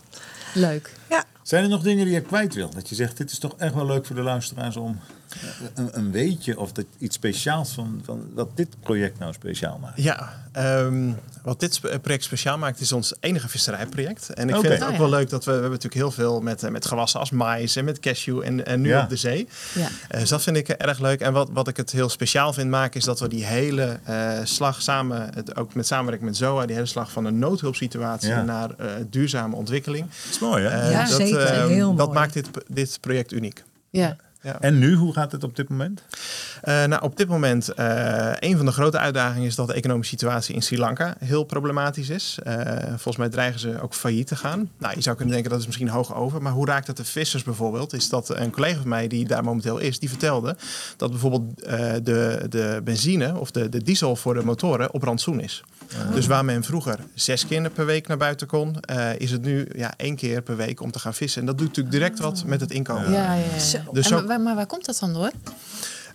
Leuk. 0.53 0.93
ja. 1.09 1.23
zijn 1.41 1.63
er 1.63 1.69
nog 1.69 1.81
dingen 1.81 2.05
die 2.05 2.13
je 2.13 2.21
kwijt 2.21 2.53
wil? 2.53 2.69
Dat 2.69 2.89
je 2.89 2.95
zegt, 2.95 3.17
dit 3.17 3.31
is 3.31 3.39
toch 3.39 3.53
echt 3.57 3.73
wel 3.73 3.85
leuk 3.85 4.05
voor 4.05 4.15
de 4.15 4.21
luisteraars 4.21 4.75
om 4.77 4.99
een, 5.73 5.89
een 5.91 6.11
weetje 6.11 6.59
of 6.59 6.71
dat 6.71 6.85
iets 6.97 7.15
speciaals 7.15 7.71
van, 7.73 8.01
van 8.05 8.25
wat 8.33 8.49
dit 8.57 8.67
project 8.79 9.19
nou 9.19 9.33
speciaal 9.33 9.77
maakt. 9.81 10.01
Ja, 10.01 10.33
ehm, 10.51 11.11
wat 11.43 11.59
dit 11.59 11.79
project 12.01 12.23
speciaal 12.23 12.57
maakt 12.57 12.79
is 12.79 12.91
ons 12.91 13.13
enige 13.19 13.49
visserijproject. 13.49 14.29
En 14.33 14.49
ik 14.49 14.55
vind 14.55 14.73
het 14.73 14.83
ook 14.83 14.89
Oh, 14.91 14.97
wel 14.97 15.09
leuk 15.09 15.29
dat 15.29 15.45
we, 15.45 15.51
we 15.51 15.59
hebben 15.59 15.71
natuurlijk 15.81 16.01
heel 16.01 16.11
veel 16.11 16.41
met, 16.41 16.69
met 16.71 16.85
gewassen 16.85 17.19
als 17.19 17.31
mais 17.31 17.75
en 17.75 17.85
met 17.85 17.99
cashew 17.99 18.41
en, 18.43 18.65
en 18.65 18.81
nu 18.81 18.89
Ja. 18.89 19.03
op 19.03 19.09
de 19.09 19.15
zee. 19.15 19.47
Ja. 19.75 19.87
Eh, 20.09 20.19
dus 20.19 20.29
dat 20.29 20.41
vind 20.43 20.57
ik 20.57 20.69
erg 20.69 20.99
leuk. 20.99 21.19
En 21.21 21.33
wat, 21.33 21.49
wat 21.51 21.67
ik 21.67 21.77
het 21.77 21.91
heel 21.91 22.09
speciaal 22.09 22.53
vind 22.53 22.69
maken 22.69 22.99
is 22.99 23.05
dat 23.05 23.19
we 23.19 23.27
die 23.27 23.45
hele 23.45 23.99
eh, 24.03 24.39
slag 24.43 24.81
samen, 24.81 25.29
het, 25.35 25.55
ook 25.55 25.73
met 25.75 25.87
samenwerking 25.87 26.29
met 26.29 26.37
ZOA, 26.37 26.65
die 26.65 26.75
hele 26.75 26.87
slag 26.87 27.11
van 27.11 27.25
een 27.25 27.39
noodhulpsituatie 27.39 28.29
Ja. 28.29 28.41
naar 28.43 28.69
eh, 28.77 28.87
duurzame 29.09 29.55
ontwikkeling. 29.55 30.05
Dat 30.05 30.31
is 30.33 30.39
mooi, 30.39 30.63
hè? 30.63 30.89
Ja, 30.89 31.05
dat, 31.05 31.15
zeker. 31.17 31.45
ehm, 31.45 31.67
Heel 31.67 31.95
dat 31.95 32.05
mooi. 32.07 32.19
maakt 32.19 32.33
dit, 32.33 32.47
dit 32.67 32.97
project 33.01 33.31
uniek. 33.31 33.63
Ja. 33.89 34.15
Ja. 34.43 34.59
En 34.59 34.79
nu, 34.79 34.95
hoe 34.95 35.13
gaat 35.13 35.31
het 35.31 35.43
op 35.43 35.55
dit 35.55 35.69
moment? 35.69 36.03
Eh, 36.61 36.83
nou, 36.85 37.01
op 37.01 37.17
dit 37.17 37.27
moment, 37.27 37.69
eh 37.69 38.31
een 38.39 38.57
van 38.57 38.65
de 38.65 38.71
grote 38.71 38.97
uitdagingen 38.97 39.47
is 39.47 39.55
dat 39.55 39.67
de 39.67 39.73
economische 39.73 40.13
situatie 40.13 40.55
in 40.55 40.61
Sri 40.61 40.77
Lanka 40.77 41.15
heel 41.19 41.43
problematisch 41.43 42.09
is. 42.09 42.39
Eh, 42.43 42.55
volgens 42.87 43.17
mij 43.17 43.29
dreigen 43.29 43.59
ze 43.59 43.81
ook 43.81 43.93
failliet 43.93 44.27
te 44.27 44.35
gaan. 44.35 44.69
Nou, 44.77 44.95
je 44.95 45.01
zou 45.01 45.15
kunnen 45.15 45.33
denken 45.33 45.51
dat 45.51 45.59
is 45.59 45.65
misschien 45.65 45.89
hoog 45.89 46.15
over. 46.15 46.41
Maar 46.41 46.51
hoe 46.51 46.65
raakt 46.65 46.87
het 46.87 46.97
de 46.97 47.05
vissers 47.05 47.43
bijvoorbeeld? 47.43 47.93
Is 47.93 48.09
dat 48.09 48.37
een 48.37 48.51
collega 48.51 48.79
van 48.79 48.87
mij 48.87 49.07
die 49.07 49.27
daar 49.27 49.43
momenteel 49.43 49.77
is, 49.77 49.99
die 49.99 50.09
vertelde 50.09 50.55
dat 50.97 51.09
bijvoorbeeld 51.09 51.61
eh, 51.61 51.93
de, 52.03 52.45
de 52.49 52.81
benzine 52.83 53.39
of 53.39 53.51
de, 53.51 53.69
de 53.69 53.83
diesel 53.83 54.15
voor 54.15 54.33
de 54.33 54.43
motoren 54.43 54.93
op 54.93 55.03
rantsoen 55.03 55.39
is. 55.39 55.63
Dus 56.13 56.27
waar 56.27 56.45
men 56.45 56.63
vroeger 56.63 56.99
zes 57.13 57.47
keer 57.47 57.69
per 57.69 57.85
week 57.85 58.07
naar 58.07 58.17
buiten 58.17 58.47
kon, 58.47 58.79
eh, 58.79 59.19
is 59.19 59.31
het 59.31 59.41
nu 59.41 59.67
ja, 59.75 59.93
één 59.97 60.15
keer 60.15 60.41
per 60.41 60.55
week 60.55 60.81
om 60.81 60.91
te 60.91 60.99
gaan 60.99 61.13
vissen. 61.13 61.41
En 61.41 61.47
dat 61.47 61.57
doet 61.57 61.67
natuurlijk 61.67 61.95
direct 61.95 62.19
wat 62.19 62.43
met 62.45 62.61
het 62.61 62.71
inkomen. 62.71 63.11
Ja, 63.11 63.33
ja, 63.33 63.43
ja. 63.53 63.59
Zo. 63.59 63.77
Dus 63.91 64.07
maar 64.37 64.55
waar 64.55 64.65
komt 64.65 64.85
dat 64.85 64.99
dan 64.99 65.13
door? 65.13 65.31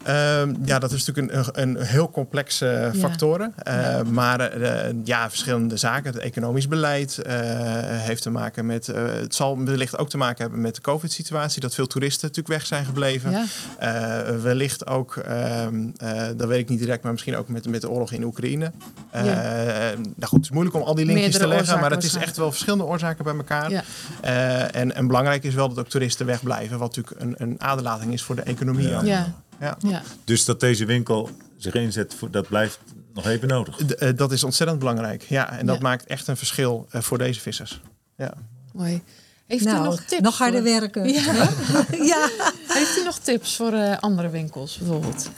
Ehm, 0.02 0.54
ja, 0.64 0.78
dat 0.78 0.92
is 0.92 1.04
natuurlijk 1.06 1.56
een, 1.56 1.62
een 1.62 1.82
heel 1.84 2.10
complexe 2.10 2.90
factoren. 2.98 3.52
Eh, 3.56 4.00
Maar 4.02 4.40
eh, 4.40 4.94
ja, 5.04 5.28
verschillende 5.28 5.76
zaken. 5.76 6.12
Het 6.12 6.22
economisch 6.22 6.68
beleid 6.68 7.18
eh, 7.18 7.34
heeft 7.82 8.22
te 8.22 8.30
maken 8.30 8.66
met... 8.66 8.88
eh, 8.88 9.02
het 9.04 9.34
zal 9.34 9.64
wellicht 9.64 9.98
ook 9.98 10.08
te 10.10 10.16
maken 10.16 10.42
hebben 10.42 10.60
met 10.60 10.74
de 10.74 10.80
covid-situatie. 10.80 11.60
Dat 11.60 11.74
veel 11.74 11.86
toeristen 11.86 12.28
natuurlijk 12.28 12.54
weg 12.58 12.66
zijn 12.66 12.84
gebleven. 12.84 13.30
Ja. 13.30 13.44
Eh, 13.78 14.36
wellicht 14.42 14.86
ook, 14.86 15.16
ehm, 15.16 15.88
eh, 15.96 16.22
dat 16.36 16.48
weet 16.48 16.60
ik 16.60 16.68
niet 16.68 16.78
direct... 16.78 17.02
maar 17.02 17.12
misschien 17.12 17.36
ook 17.36 17.48
met, 17.48 17.68
met 17.68 17.80
de 17.80 17.90
oorlog 17.90 18.12
in 18.12 18.24
Oekraïne. 18.24 18.72
Eh, 19.10 19.24
nou 19.24 19.96
goed, 20.20 20.30
het 20.38 20.42
is 20.44 20.50
moeilijk 20.50 20.76
om 20.76 20.82
al 20.82 20.94
die 20.94 21.04
linkjes 21.06 21.28
Meerdere 21.30 21.50
te 21.52 21.56
leggen... 21.58 21.80
maar 21.80 21.90
het 21.90 22.04
is 22.04 22.14
echt 22.14 22.36
wel 22.36 22.50
verschillende 22.50 22.84
oorzaken 22.84 23.24
bij 23.24 23.34
elkaar. 23.36 23.70
Ja. 23.70 23.82
Eh, 24.20 24.74
en, 24.80 24.94
en 24.94 25.06
belangrijk 25.06 25.44
is 25.44 25.54
wel 25.54 25.68
dat 25.68 25.78
ook 25.78 25.88
toeristen 25.88 26.26
wegblijven... 26.26 26.78
wat 26.78 26.96
natuurlijk 26.96 27.20
een, 27.22 27.34
een 27.48 27.60
aderlating 27.62 28.12
is 28.12 28.22
voor 28.22 28.36
de 28.36 28.42
economie. 28.42 28.96
ook. 28.96 29.04
Ja. 29.04 29.32
Ja. 29.60 29.76
Ja. 29.78 30.02
Dus 30.24 30.44
dat 30.44 30.60
deze 30.60 30.84
winkel 30.84 31.30
zich 31.56 31.74
inzet, 31.74 32.14
voor, 32.14 32.30
dat 32.30 32.48
blijft 32.48 32.78
nog 33.14 33.26
even 33.26 33.48
nodig. 33.48 33.76
D- 33.76 33.94
eh, 33.94 34.16
dat 34.16 34.32
is 34.32 34.44
ontzettend 34.44 34.78
belangrijk. 34.78 35.22
Ja, 35.22 35.52
en 35.58 35.66
dat 35.66 35.76
Ja. 35.76 35.82
maakt 35.82 36.06
echt 36.06 36.26
een 36.26 36.36
verschil 36.36 36.86
eh, 36.90 37.00
voor 37.02 37.18
deze 37.18 37.40
vissers. 37.40 37.80
Ja. 38.16 38.34
Mooi. 38.72 39.02
Heeft 39.46 39.64
nou, 39.64 39.78
u 39.80 39.82
nog 39.84 40.00
tips? 40.00 40.38
harder 40.38 40.62
voor- 40.62 40.70
werken. 40.70 41.08
Ja. 41.08 41.32
ja. 42.12 42.28
Heeft 42.68 42.98
u 42.98 43.02
nog 43.04 43.18
tips 43.18 43.56
voor 43.56 43.72
eh, 43.72 43.98
andere 43.98 44.28
winkels 44.30 44.78
bijvoorbeeld? 44.78 45.30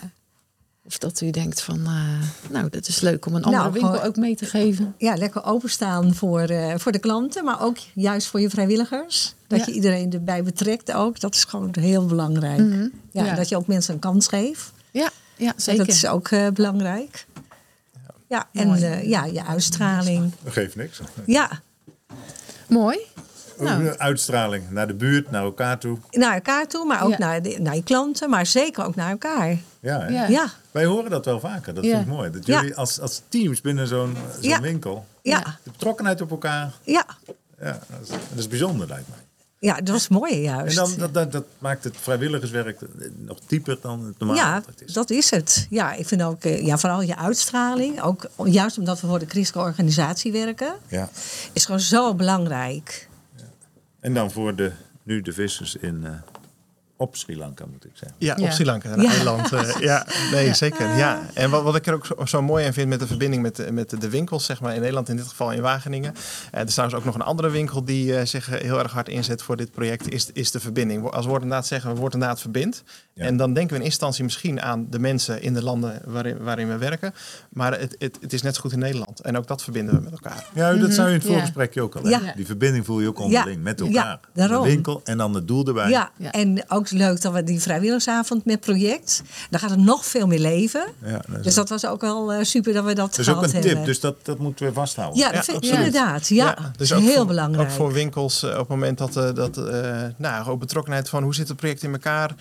Of 0.84 0.98
dat 0.98 1.20
u 1.20 1.30
denkt 1.30 1.60
van, 1.62 1.76
eh, 1.84 2.50
nou, 2.50 2.68
dat 2.70 2.88
is 2.88 3.00
leuk 3.00 3.26
om 3.26 3.34
een 3.34 3.42
andere 3.42 3.62
Nou, 3.62 3.72
winkel 3.72 3.90
gewoon- 3.92 4.06
ook 4.06 4.16
mee 4.16 4.36
te 4.36 4.44
geven. 4.46 4.94
Ja, 4.98 5.14
lekker 5.14 5.44
openstaan 5.44 6.14
voor, 6.14 6.40
eh, 6.40 6.74
voor 6.76 6.92
de 6.92 6.98
klanten, 6.98 7.44
maar 7.44 7.62
ook 7.62 7.76
juist 7.94 8.26
voor 8.26 8.40
je 8.40 8.50
vrijwilligers. 8.50 9.34
Dat 9.46 9.58
Ja. 9.58 9.64
je 9.66 9.72
iedereen 9.72 10.12
erbij 10.12 10.42
betrekt 10.42 10.92
ook. 10.92 11.20
Dat 11.20 11.34
is 11.34 11.44
gewoon 11.44 11.74
heel 11.80 12.06
belangrijk. 12.06 12.58
Mhm. 12.58 12.88
ja, 13.10 13.24
Ja. 13.24 13.34
Dat 13.34 13.48
je 13.48 13.56
ook 13.56 13.66
mensen 13.66 13.94
een 13.94 14.00
kans 14.00 14.28
geeft. 14.28 14.72
Ja, 14.90 15.10
ja 15.36 15.52
zeker. 15.56 15.86
Dat 15.86 15.94
is 15.94 16.06
ook 16.06 16.28
eh, 16.28 16.48
belangrijk. 16.48 17.26
Ja, 18.28 18.48
en 18.52 18.74
eh, 18.74 19.08
ja, 19.08 19.24
je 19.24 19.44
uitstraling. 19.44 20.32
Dat 20.42 20.52
geeft 20.52 20.76
niks. 20.76 21.00
Ja, 21.26 21.60
Mooi. 22.68 22.98
Nou. 23.60 23.96
Uitstraling 23.96 24.70
naar 24.70 24.86
de 24.86 24.94
buurt, 24.94 25.30
naar 25.30 25.42
elkaar 25.42 25.78
toe. 25.78 25.98
naar 26.10 26.34
elkaar 26.34 26.66
toe, 26.66 26.86
maar 26.86 27.02
ook 27.04 27.10
Ja. 27.10 27.18
naar, 27.18 27.42
de, 27.42 27.56
naar 27.60 27.74
je 27.74 27.82
klanten, 27.82 28.30
maar 28.30 28.46
zeker 28.46 28.84
ook 28.84 28.94
naar 28.94 29.10
elkaar. 29.10 29.48
Ja? 29.80 30.08
Ja. 30.08 30.26
Ja, 30.28 30.46
Wij 30.70 30.84
horen 30.84 31.10
dat 31.10 31.24
wel 31.24 31.40
vaker. 31.40 31.74
Dat 31.74 31.84
Ja. 31.84 31.90
vind 31.90 32.02
ik 32.02 32.08
mooi. 32.12 32.30
Dat 32.30 32.46
Ja. 32.46 32.60
jullie 32.60 32.76
als, 32.76 33.00
als 33.00 33.22
teams 33.28 33.60
binnen 33.60 33.86
zo'n 33.86 34.16
zo'n 34.40 34.50
Ja. 34.50 34.60
winkel... 34.60 35.06
ja, 35.22 35.58
De 35.62 35.70
betrokkenheid 35.70 36.20
op 36.20 36.30
elkaar, 36.30 36.72
ja. 36.84 37.04
ja, 37.60 37.78
dat, 37.88 38.00
is, 38.02 38.08
dat 38.08 38.38
is 38.38 38.48
bijzonder 38.48 38.88
lijkt 38.88 39.08
mij. 39.08 39.18
Ja, 39.58 39.74
dat 39.74 39.88
was 39.88 40.08
mooi 40.08 40.40
juist. 40.40 40.78
En 40.78 40.84
dan, 40.84 40.94
dat, 40.98 41.14
dat, 41.14 41.32
dat 41.32 41.44
maakt 41.58 41.84
het 41.84 41.96
vrijwilligerswerk 42.00 42.80
nog 43.16 43.38
dieper 43.46 43.78
dan 43.82 44.04
het 44.04 44.18
normaal 44.18 44.36
ja, 44.36 44.62
is. 44.86 44.92
dat 44.92 45.10
is 45.10 45.30
het. 45.30 45.66
Ja, 45.70 45.92
ik 45.92 46.06
vind 46.06 46.22
ook 46.22 46.44
eh, 46.44 46.64
ja, 46.66 46.78
vooral 46.78 47.02
je 47.02 47.16
uitstraling. 47.16 48.02
Ook 48.02 48.26
juist 48.44 48.78
omdat 48.78 49.00
we 49.00 49.06
voor 49.06 49.18
de 49.18 49.26
christelijke 49.28 49.68
organisatie 49.68 50.32
werken, 50.32 50.74
Ja. 50.88 51.08
is 51.52 51.64
gewoon 51.64 51.80
zo 51.80 52.14
belangrijk. 52.14 53.08
En 54.00 54.14
dan 54.14 54.30
voor 54.30 54.54
de, 54.54 54.72
nu 55.02 55.20
de 55.20 55.32
vissers 55.32 55.76
in, 55.76 56.04
eh, 56.04 56.12
op 57.00 57.16
Sri 57.16 57.36
Lanka, 57.36 57.64
moet 57.72 57.84
ik 57.84 57.90
zeggen. 57.94 58.18
Ja, 58.18 58.34
Ja. 58.38 58.44
op 58.44 58.50
Sri 58.50 58.64
Lanka, 58.64 58.92
een 58.92 59.00
Ja. 59.02 59.10
eiland. 59.10 59.52
eh, 59.52 59.74
ja, 59.90 60.06
nee, 60.32 60.54
zeker. 60.54 60.96
Ja. 60.96 61.20
En 61.34 61.50
wat, 61.50 61.62
wat 61.62 61.76
ik 61.76 61.86
er 61.86 61.94
ook 61.94 62.06
zo, 62.06 62.14
zo 62.24 62.42
mooi 62.42 62.66
aan 62.66 62.72
vind 62.72 62.88
met 62.88 63.00
de 63.00 63.06
verbinding 63.06 63.42
met, 63.42 63.56
de- 63.56 63.72
met 63.72 64.00
de 64.00 64.08
winkels, 64.08 64.44
zeg 64.44 64.60
maar 64.60 64.74
in 64.74 64.80
Nederland, 64.80 65.08
in 65.08 65.16
dit 65.16 65.26
geval 65.28 65.52
in 65.52 65.60
Wageningen. 65.60 66.14
Eh, 66.50 66.60
er 66.60 66.66
is 66.66 66.72
trouwens 66.74 66.98
ook 67.00 67.06
nog 67.06 67.14
een 67.14 67.22
andere 67.22 67.50
winkel 67.50 67.84
die 67.84 68.16
eh, 68.16 68.26
zich 68.26 68.50
eh, 68.50 68.60
heel 68.60 68.78
erg 68.78 68.92
hard 68.92 69.08
inzet 69.08 69.42
voor 69.42 69.56
dit 69.56 69.70
project, 69.70 70.12
is, 70.12 70.30
is 70.32 70.50
de 70.50 70.60
verbinding. 70.60 71.10
Als 71.10 71.26
woord 71.26 71.42
inderdaad 71.42 71.66
zeggen, 71.66 71.94
woord 71.94 72.12
inderdaad 72.12 72.40
verbindt. 72.40 72.82
Ja. 73.14 73.24
En 73.24 73.36
dan 73.36 73.52
denken 73.54 73.70
we 73.72 73.78
in 73.78 73.84
eerste 73.84 73.84
instantie 74.04 74.24
misschien 74.24 74.60
aan 74.62 74.86
de 74.90 74.98
mensen 74.98 75.42
in 75.42 75.54
de 75.54 75.62
landen 75.62 76.02
waarin, 76.04 76.38
waarin 76.42 76.68
we 76.68 76.76
werken. 76.76 77.14
Maar 77.50 77.78
het, 77.80 77.96
het, 77.98 78.18
het 78.20 78.32
is 78.32 78.42
net 78.42 78.54
zo 78.54 78.60
goed 78.60 78.72
in 78.72 78.78
Nederland. 78.78 79.20
En 79.20 79.36
ook 79.36 79.46
dat 79.46 79.62
verbinden 79.62 79.94
we 79.94 80.00
met 80.00 80.12
elkaar. 80.12 80.44
Ja, 80.54 80.72
dat 80.74 80.92
zou 80.92 81.08
je 81.08 81.12
in 81.14 81.18
het 81.18 81.26
Ja. 81.28 81.32
voorgesprekje 81.32 81.82
ook 81.82 81.94
al 81.96 82.04
Ja. 82.08 82.10
hebben. 82.16 82.36
Die 82.36 82.46
verbinding 82.46 82.84
voel 82.84 83.00
je 83.00 83.08
ook 83.08 83.18
onderling 83.18 83.62
met 83.62 83.78
Ja, 83.78 83.86
elkaar. 83.86 84.20
daarom. 84.34 84.62
De 84.62 84.68
winkel 84.68 85.00
en 85.04 85.18
dan 85.18 85.34
het 85.34 85.48
doel 85.48 85.66
erbij. 85.66 85.88
Ja, 85.90 86.10
Ja. 86.16 86.30
en 86.32 86.64
ook 86.68 86.88
leuk 86.90 87.20
dat 87.22 87.32
we 87.32 87.44
die 87.44 87.60
vrijwilligersavond 87.60 88.44
met 88.44 88.60
project. 88.60 89.22
Dan 89.50 89.60
gaat 89.60 89.70
het 89.70 89.78
nog 89.78 90.06
veel 90.06 90.26
meer 90.26 90.38
leven. 90.38 90.84
Ja, 91.04 91.20
dat 91.28 91.42
Dus 91.42 91.54
dat 91.54 91.68
was 91.68 91.86
ook 91.86 92.00
wel 92.00 92.32
eh, 92.32 92.44
super 92.44 92.72
dat 92.72 92.84
we 92.84 92.94
dat 92.94 93.10
dat 93.10 93.18
is 93.18 93.28
ook 93.28 93.34
gehad 93.34 93.54
een 93.54 93.60
tip, 93.60 93.64
hebben. 93.70 93.84
dus 93.84 94.00
dat, 94.00 94.14
dat 94.22 94.38
moeten 94.38 94.66
we 94.66 94.72
vasthouden. 94.72 95.18
ja, 95.18 95.42
vind, 95.42 95.64
inderdaad. 95.64 96.28
Ja, 96.28 96.54
dat 96.54 96.78
dus 96.78 96.90
is 96.90 96.98
heel 96.98 97.12
voor, 97.14 97.26
belangrijk. 97.26 97.68
Ook 97.68 97.74
voor 97.74 97.92
winkels, 97.92 98.42
eh, 98.42 98.50
op 98.50 98.56
het 98.58 98.68
moment 98.68 98.98
dat, 98.98 99.16
eh, 99.16 99.34
dat 99.34 99.56
eh, 99.56 99.90
nou, 100.16 100.48
ook 100.48 100.58
betrokkenheid 100.60 101.08
van 101.08 101.22
hoe 101.22 101.34
zit 101.34 101.48
het 101.48 101.56
project 101.56 101.82
in 101.82 101.92
elkaar. 101.92 102.34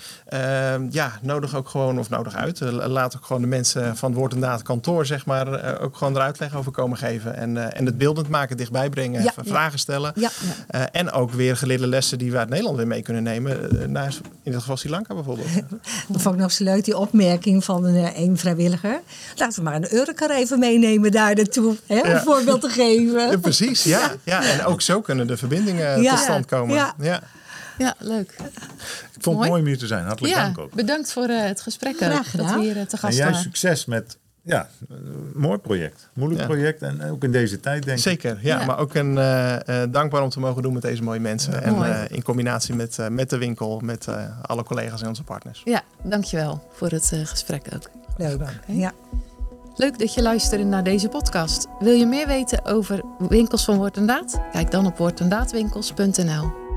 ja, 0.89 1.11
nodig 1.21 1.55
ook 1.55 1.69
gewoon, 1.69 1.99
of 1.99 2.09
nodig 2.09 2.35
uit. 2.35 2.59
Laat 2.71 3.15
ook 3.15 3.25
gewoon 3.25 3.41
de 3.41 3.47
mensen 3.47 3.97
van 3.97 4.09
het 4.09 4.19
woord 4.19 4.33
en 4.33 4.39
daad 4.39 4.61
kantoor, 4.61 5.05
zeg 5.05 5.25
maar, 5.25 5.79
ook 5.81 5.97
gewoon 5.97 6.15
eruit 6.15 6.39
leggen 6.39 6.59
over 6.59 6.71
komen 6.71 6.97
geven. 6.97 7.35
En, 7.35 7.57
eh, 7.57 7.79
en 7.79 7.85
het 7.85 7.97
beeldend 7.97 8.29
maken, 8.29 8.57
dichtbij 8.57 8.89
brengen, 8.89 9.23
Ja, 9.23 9.31
v- 9.31 9.35
ja. 9.35 9.43
vragen 9.51 9.79
stellen. 9.79 10.11
Ja, 10.15 10.29
Eh, 10.67 10.81
en 10.91 11.11
ook 11.11 11.31
weer 11.31 11.57
geleerde 11.57 11.87
lessen 11.87 12.17
die 12.17 12.31
we 12.31 12.37
uit 12.37 12.49
Nederland 12.49 12.77
weer 12.77 12.87
mee 12.87 13.01
kunnen 13.01 13.23
nemen. 13.23 13.57
naar, 13.91 14.13
in 14.43 14.51
dit 14.51 14.61
geval 14.61 14.77
Sri 14.77 14.89
Lanka 14.89 15.13
bijvoorbeeld. 15.13 15.47
dat 16.07 16.21
vond 16.21 16.35
ik 16.35 16.41
nog 16.41 16.51
zo 16.51 16.63
leuk, 16.63 16.85
die 16.85 16.97
opmerking 16.97 17.63
van 17.63 17.85
een, 17.85 18.11
een 18.15 18.37
vrijwilliger. 18.37 18.99
Laten 19.35 19.57
we 19.63 19.69
maar 19.69 19.75
een 19.75 19.93
Eureka 19.93 20.29
even 20.29 20.59
meenemen 20.59 21.11
daar 21.11 21.35
naartoe. 21.35 21.75
Hè, 21.87 21.99
om 21.99 22.07
Ja. 22.07 22.15
een 22.15 22.21
voorbeeld 22.21 22.61
te 22.61 22.69
geven. 22.69 23.29
Ja, 23.31 23.37
precies, 23.37 23.83
ja. 23.83 24.11
ja. 24.23 24.43
En 24.43 24.65
ook 24.65 24.81
zo 24.81 25.01
kunnen 25.01 25.27
de 25.27 25.37
verbindingen 25.37 26.01
Ja. 26.01 26.11
tot 26.15 26.19
stand 26.23 26.45
komen. 26.45 26.75
Ja. 26.75 26.93
Ja. 26.99 27.21
Ja, 27.77 27.95
leuk. 27.99 28.31
Ik 29.15 29.23
vond 29.25 29.39
het 29.39 29.47
Mooi. 29.49 29.61
om 29.61 29.67
hier 29.67 29.77
te 29.77 29.87
zijn. 29.87 30.05
Hartelijk 30.05 30.33
Ja, 30.33 30.41
dank 30.43 30.57
ook. 30.57 30.73
bedankt 30.73 31.11
voor 31.13 31.23
eh, 31.27 31.41
het 31.43 31.61
gesprek. 31.61 31.95
Graag 31.97 32.31
gedaan. 32.31 32.45
Dat 32.47 32.55
we 32.55 32.61
hier 32.61 32.77
eh, 32.77 32.81
te 32.83 32.91
En 32.91 32.97
gast 32.97 33.17
jij 33.17 33.25
waren. 33.25 33.41
succes 33.41 33.85
met, 33.85 34.17
ja, 34.41 34.67
een 34.89 35.31
mooi 35.33 35.57
project. 35.57 36.09
Moeilijk 36.13 36.41
Ja. 36.41 36.47
project 36.47 36.81
en 36.81 37.03
ook 37.03 37.23
in 37.23 37.31
deze 37.31 37.59
tijd 37.59 37.83
denk 37.83 37.97
ik. 37.97 38.03
Zeker, 38.03 38.39
ja, 38.41 38.59
Ja. 38.59 38.65
maar 38.65 38.77
ook 38.79 38.93
een, 38.95 39.17
eh, 39.17 39.83
eh, 39.83 39.91
dankbaar 39.91 40.21
om 40.23 40.29
te 40.29 40.39
mogen 40.39 40.61
doen 40.61 40.73
met 40.73 40.81
deze 40.81 41.03
mooie 41.03 41.19
mensen. 41.19 41.63
en 41.63 41.73
Mooi. 41.73 41.89
eh, 41.91 42.01
in 42.15 42.23
combinatie 42.23 42.75
met, 42.75 42.99
eh, 42.99 43.07
met 43.07 43.29
de 43.29 43.37
winkel, 43.37 43.79
met 43.83 44.07
eh, 44.07 44.23
alle 44.41 44.63
collega's 44.63 45.01
en 45.01 45.07
onze 45.07 45.23
partners. 45.23 45.61
Ja, 45.65 45.81
dankjewel 46.03 46.67
voor 46.71 46.89
het 46.89 47.11
eh, 47.13 47.19
gesprek 47.25 47.65
ook. 47.75 47.89
Leuk. 48.17 48.59
Ja. 48.67 48.91
Leuk 49.75 49.99
dat 49.99 50.13
je 50.13 50.21
luisterde 50.21 50.63
naar 50.63 50.83
deze 50.83 51.09
podcast. 51.09 51.67
Wil 51.79 51.93
je 51.93 52.05
meer 52.05 52.27
weten 52.27 52.65
over 52.65 53.01
winkels 53.29 53.65
van 53.65 53.77
Woord 53.77 53.97
en 53.97 54.05
Daad? 54.05 54.39
Kijk 54.51 54.71
dan 54.71 54.85
op 54.85 54.97
woordendaadwinkels.nl. 54.97 56.68